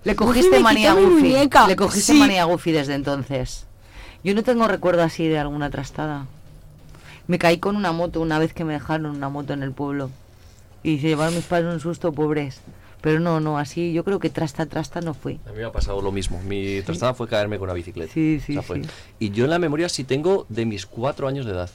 [0.04, 1.34] Le cogiste manía a Goofy.
[1.68, 2.18] Le cogiste Sí.
[2.18, 3.66] manía a Goofy desde entonces.
[4.24, 6.26] Yo no tengo recuerdo así de alguna trastada.
[7.26, 10.10] Me caí con una moto una vez que me dejaron una moto en el pueblo.
[10.82, 12.60] Y se llevaron mis padres un susto, pobres.
[13.02, 15.40] Pero no, no, así yo creo que trasta, trasta no fui.
[15.46, 16.40] A mí me ha pasado lo mismo.
[16.42, 18.12] Mi trastada fue caerme con una bicicleta.
[18.12, 18.90] Sí, sí, O sea, fue- sí.
[19.18, 21.70] Y yo en la memoria sí tengo de mis cuatro años de edad.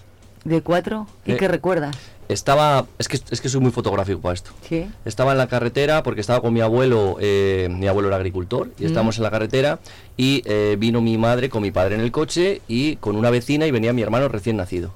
[0.45, 1.07] ¿De cuatro?
[1.25, 1.95] ¿Y Eh, qué recuerdas?
[2.29, 4.51] Estaba, es que, es que soy muy fotográfico para esto.
[4.67, 4.87] Sí.
[5.03, 8.83] Estaba en la carretera porque estaba con mi abuelo, eh, mi abuelo era agricultor, y
[8.83, 8.87] Mm.
[8.87, 9.79] estábamos en la carretera
[10.17, 13.67] y eh, vino mi madre con mi padre en el coche y con una vecina
[13.67, 14.91] y venía mi hermano recién nacido.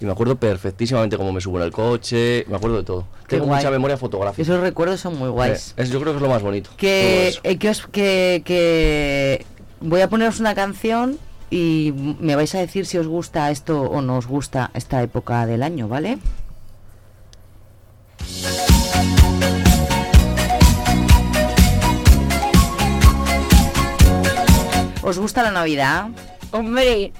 [0.00, 3.06] Y me acuerdo perfectísimamente cómo me subo en el coche, me acuerdo de todo.
[3.26, 3.58] Qué Tengo guay.
[3.60, 4.42] mucha memoria fotográfica.
[4.42, 5.72] Esos recuerdos son muy guays.
[5.76, 6.70] Es- yo creo que es lo más bonito.
[6.76, 9.46] Que, que, os- que, que
[9.80, 11.18] voy a poneros una canción
[11.54, 15.46] y me vais a decir si os gusta esto o no os gusta esta época
[15.46, 16.18] del año, ¿vale?
[25.02, 26.08] ¿Os gusta la Navidad?
[26.50, 27.12] Hombre,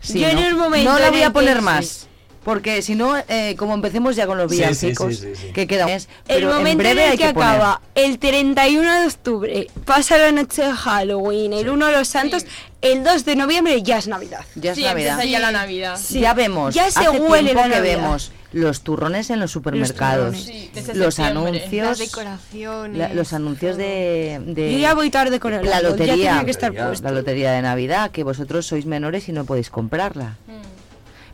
[0.00, 0.46] Sí, yo en ¿no?
[0.46, 2.08] el momento No la voy a poner más.
[2.44, 5.52] Porque si no, eh, como empecemos ya con los Sí, sí, villancicos, sí, sí, sí.
[5.52, 7.48] que queda un mes, El en momento breve en hay el que, que poner.
[7.50, 12.46] acaba el 31 de octubre, pasa la noche de Halloween, el 1 de los Santos,
[12.80, 14.44] el 2 de noviembre ya es Navidad.
[14.54, 15.22] Ya es Sí, Navidad.
[15.22, 15.98] ya la Navidad.
[16.02, 16.20] Sí.
[16.20, 17.82] Ya vemos, Ya se hace huele la que Navidad.
[17.82, 20.48] vemos los turrones en los supermercados,
[20.94, 22.98] los anuncios, Las decoraciones.
[22.98, 26.44] la- los anuncios de, de Yo ya voy tarde con el la ya lotería, tenía
[26.46, 27.04] que estar puesto.
[27.04, 30.69] la lotería de Navidad, que vosotros sois menores y no podéis comprarla, Mm.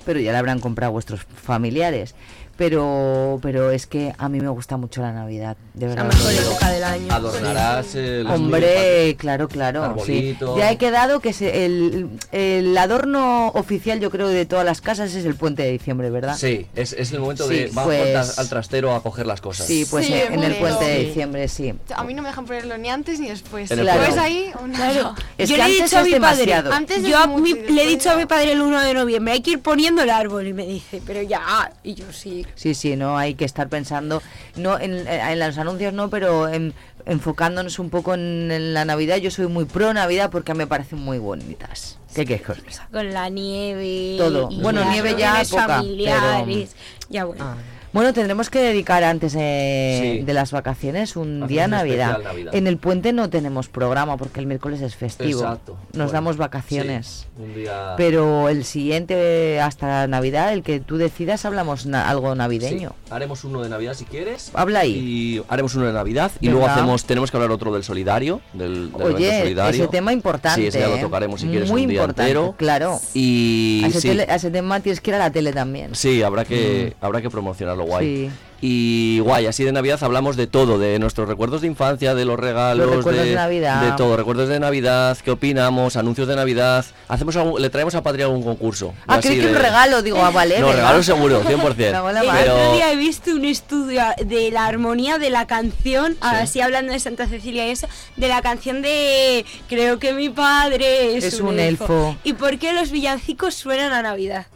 [0.07, 2.15] Pero ya la habrán comprado vuestros familiares.
[2.57, 6.05] Pero pero es que a mí me gusta mucho la Navidad, de verdad.
[6.05, 7.13] mejor época del año.
[7.13, 9.97] Adornarás el Hombre, claro, claro.
[10.05, 10.37] sí.
[10.57, 15.15] Ya he quedado que se- el, el adorno oficial, yo creo, de todas las casas
[15.15, 16.37] es el puente de diciembre, ¿verdad?
[16.37, 19.67] Sí, es, es el momento Sí, de vamos pues- al trastero a coger las cosas.
[19.67, 21.75] Sí, pues Sí, en, en el puente de diciembre, sí.
[21.95, 23.71] A mí no me dejan ponerlo ni antes ni después.
[23.71, 24.21] En el Pues puente.
[24.21, 25.15] ahí, una- Claro.
[25.39, 26.55] Es yo que le he dicho a mi padre.
[26.55, 29.41] Antes yo mi- le he después dicho a mi padre el 1 de noviembre, hay
[29.43, 32.46] que ir poniendo el árbol y me dice, pero ya, y yo sí.
[32.55, 34.23] Sí, sí, no hay que estar pensando,
[34.57, 36.73] no en, en los anuncios no, pero en-
[37.07, 39.17] enfocándonos un poco en, en la Navidad.
[39.19, 41.99] Yo soy muy pro Navidad porque me parecen muy bonitas.
[42.15, 42.47] ¿Qué quieres?
[42.93, 44.17] Con la nieve.
[44.19, 44.49] Todo.
[44.51, 46.75] y Bueno, nieve ya poca, familiares.
[47.11, 47.55] Ya bueno.
[47.97, 50.23] Bueno, tendremos que dedicar antes eh, Sí.
[50.27, 52.21] de las vacaciones un día a Navidad.
[52.53, 55.41] En el puente no tenemos programa porque el miércoles es festivo.
[55.41, 55.79] Exacto.
[55.95, 57.27] Nos Bueno, damos vacaciones.
[57.35, 62.35] sí, un día- Pero el siguiente hasta Navidad, el que tú decidas, hablamos na- algo
[62.35, 62.91] navideño.
[62.91, 64.51] Sí, haremos uno de Navidad si quieres.
[64.53, 64.93] Habla ahí.
[64.93, 68.91] Y haremos uno de Navidad y luego hacemos tenemos que hablar otro del solidario, del,
[68.93, 69.85] Oye, solidario.
[69.85, 70.61] ese tema importante.
[70.61, 71.01] Sí, ese ya lo ¿eh?
[71.01, 72.55] tocaremos si quieres Muy un día importante, entero.
[72.59, 73.01] Claro.
[73.15, 75.95] Y a, ese sí, tele- a ese tema tienes que ir a la tele también.
[75.95, 78.07] sí, habrá que habrá que promocionarlo guay.
[78.29, 78.31] Sí.
[78.63, 82.41] Y guay, así de Navidad hablamos de todo, de nuestros recuerdos de infancia, de los
[82.41, 83.83] regalos, Los recuerdos de Navidad.
[83.83, 86.83] de todo, recuerdos de Navidad, qué opinamos, anuncios de Navidad.
[87.07, 88.95] Hacemos algún- le traemos a Patria algún concurso.
[89.07, 90.59] Ah, creí que un regalo, digo, ah, vale.
[90.59, 91.99] No, regalo seguro, 100%.
[91.99, 92.29] Me mola El.
[92.31, 96.95] Pero- otro día he visto un estudio de la armonía de la canción, así hablando
[96.95, 101.41] de Santa Cecilia y eso, de la canción de Creo que mi padre es, Es
[101.43, 102.17] un elfo.
[102.25, 104.47] ¿Y por qué los villancicos suenan a Navidad?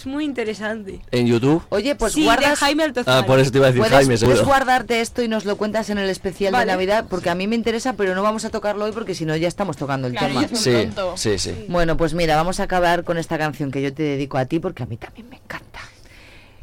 [0.00, 1.00] Es muy interesante.
[1.10, 1.62] En YouTube.
[1.68, 2.58] Oye, pues sí, de guardas...
[2.58, 3.18] Jaime Altozano.
[3.18, 4.46] Ah, por eso te iba a decir ¿Puedes, Jaime, puedes seguro.
[4.46, 6.64] guardarte esto y nos lo cuentas en el especial Vale.
[6.64, 7.04] de Navidad?
[7.10, 9.46] Porque a mí me interesa, pero no vamos a tocarlo hoy porque si no ya
[9.46, 10.46] estamos tocando el Claro, tema.
[10.50, 11.66] es sí, sí.
[11.68, 14.58] Bueno, pues mira, vamos a acabar con esta canción que yo te dedico a ti
[14.58, 15.80] porque a mí también me encanta.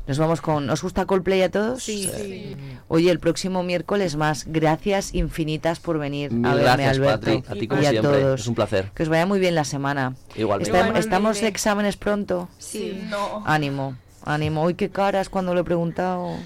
[0.08, 0.70] Nos vamos con...
[0.70, 1.84] ¿Os gusta Coldplay a todos?
[1.84, 2.10] Sí.
[2.88, 4.46] Oye, el próximo miércoles más.
[4.48, 7.20] Gracias infinitas por venir Mil a verme, gracias, Alberto.
[7.20, 7.44] Patri.
[7.48, 8.22] A ti como y a siempre.
[8.22, 8.40] todos.
[8.42, 8.92] Es un placer.
[8.96, 10.16] Que os vaya muy bien la semana.
[10.36, 10.72] Igualmente.
[10.72, 11.00] Estam- Igualmente.
[11.00, 12.48] ¿Estamos de exámenes pronto?
[12.58, 13.04] Sí.
[13.10, 13.44] No.
[13.46, 14.64] Ánimo, ánimo.
[14.64, 16.38] Uy, qué caras cuando lo he preguntado.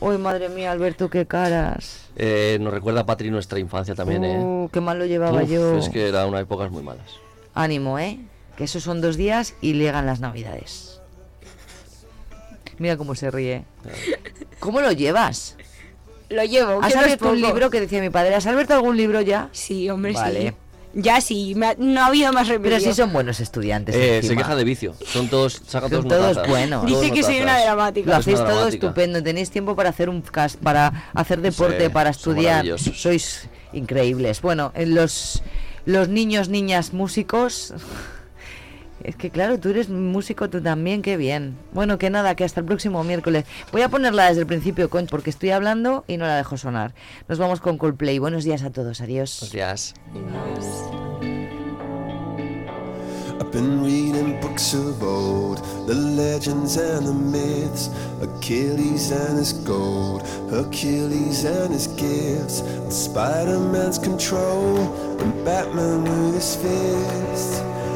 [0.00, 2.08] Uy, madre mía, Alberto, qué caras.
[2.16, 4.38] Eh, nos recuerda a Patri nuestra infancia también, ¿eh?
[4.38, 5.78] Uh, qué mal lo llevaba Uf, yo.
[5.78, 7.06] Es que era una épocas muy malas.
[7.54, 8.18] Ánimo, ¿eh?
[8.56, 11.00] Que esos son dos días y llegan las navidades.
[12.82, 13.62] Mira cómo se ríe.
[14.58, 15.56] ¿Cómo lo llevas?
[16.28, 16.80] Lo llevo.
[16.82, 18.34] ¿Has abierto un libro que decía mi padre?
[18.34, 19.48] ¿Has abierto algún libro ya?
[19.52, 20.48] Sí, hombre, Vale.
[20.48, 20.54] sí.
[20.94, 22.76] Ya sí, me ha- no ha habido más remedio.
[22.76, 23.94] Pero sí son buenos estudiantes.
[23.94, 24.42] Eh, se encima.
[24.42, 24.94] queja de vicio.
[25.06, 26.84] Son todos, saca Son todos todos buenos.
[26.84, 28.10] Todos Dice que soy una dramática.
[28.10, 28.86] Lo hacéis todo dramática.
[28.88, 29.22] estupendo.
[29.22, 32.66] Tenéis tiempo para hacer un cast, para hacer deporte, Sí, para estudiar.
[32.78, 34.42] Sois increíbles.
[34.42, 35.42] Bueno, en los
[35.86, 37.72] los niños, niñas, músicos.
[39.04, 41.56] Es que claro, tú eres músico, tú también, qué bien.
[41.72, 43.44] Bueno, que nada, que hasta el próximo miércoles.
[43.72, 46.94] Voy a ponerla desde el principio, Conch, porque estoy hablando y no la dejo sonar.
[47.28, 48.18] Nos vamos con Coldplay.
[48.18, 49.38] Buenos días a todos, adiós.
[49.40, 49.94] Buenos días.
[53.40, 57.90] I've been reading books of old, the legends and the myths,
[58.22, 64.78] Achilles and his gold, Hercules and his gifts, Spider Man's control,
[65.18, 67.60] and Batman with his fists.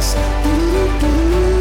[0.00, 1.59] Like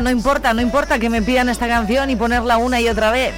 [0.00, 3.34] no importa, no importa que me pidan esta canción y ponerla una y otra vez.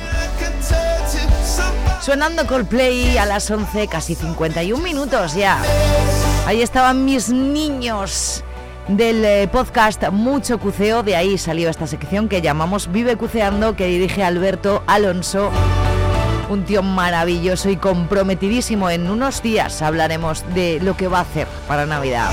[2.01, 5.59] Sonando Coldplay a las 11, casi 51 minutos ya.
[6.47, 8.45] Ahí estaban mis niños
[8.89, 11.03] del eh, podcast Mucho Cuceo.
[11.03, 15.51] De ahí salió esta sección que llamamos Vive Cuceando, que dirige Alberto Alonso.
[16.51, 18.91] Un tío maravilloso y comprometidísimo.
[18.91, 22.29] En unos días hablaremos de lo que va a hacer para Navidad.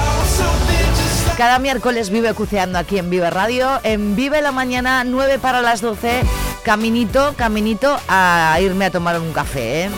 [1.38, 3.80] Cada miércoles vive cuceando aquí en Vive Radio.
[3.84, 6.24] En Vive la Mañana, 9 para las 12.
[6.64, 9.86] Caminito, caminito a irme a tomar un café.
[9.86, 9.90] ¿eh?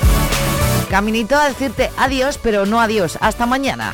[0.89, 3.17] Caminito a decirte adiós, pero no adiós.
[3.19, 3.93] Hasta mañana.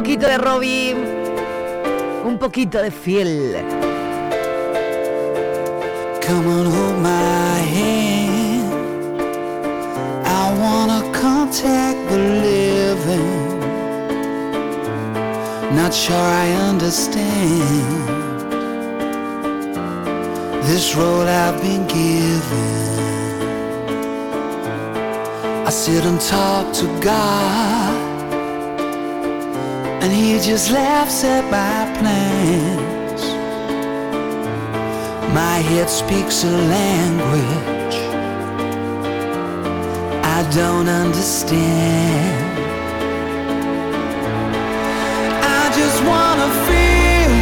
[0.00, 0.96] Poquito de Robin,
[2.24, 3.54] un poquito de Phil.
[6.26, 8.72] Come on, hold my hand.
[10.24, 13.60] I wanna contact the living.
[15.76, 18.08] Not sure I understand
[20.64, 22.88] this road I've been given.
[25.66, 28.09] I sit and talk to God,
[30.02, 33.22] and He just laughs at my plans.
[35.34, 37.70] My head speaks a language
[40.40, 42.58] I don't understand.
[45.58, 47.32] I just wanna feel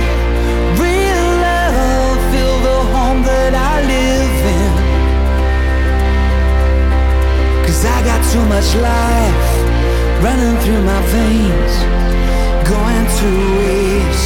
[0.83, 4.73] real love, feel the home that I live in.
[7.67, 9.49] Cause I got too much life
[10.25, 11.75] running through my veins,
[12.99, 14.18] into waste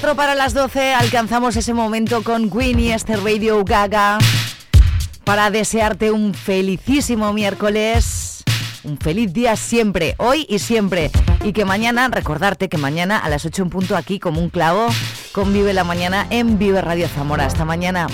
[0.00, 4.18] 4 para las 12 alcanzamos ese momento con Winnie, este Radio Gaga,
[5.24, 8.44] para desearte un felicísimo miércoles,
[8.84, 11.10] un feliz día siempre, hoy y siempre.
[11.42, 14.86] Y que mañana, recordarte que mañana a las 8 en punto aquí como un clavo,
[15.32, 17.46] convive la mañana en Vive Radio Zamora.
[17.46, 18.06] Hasta mañana.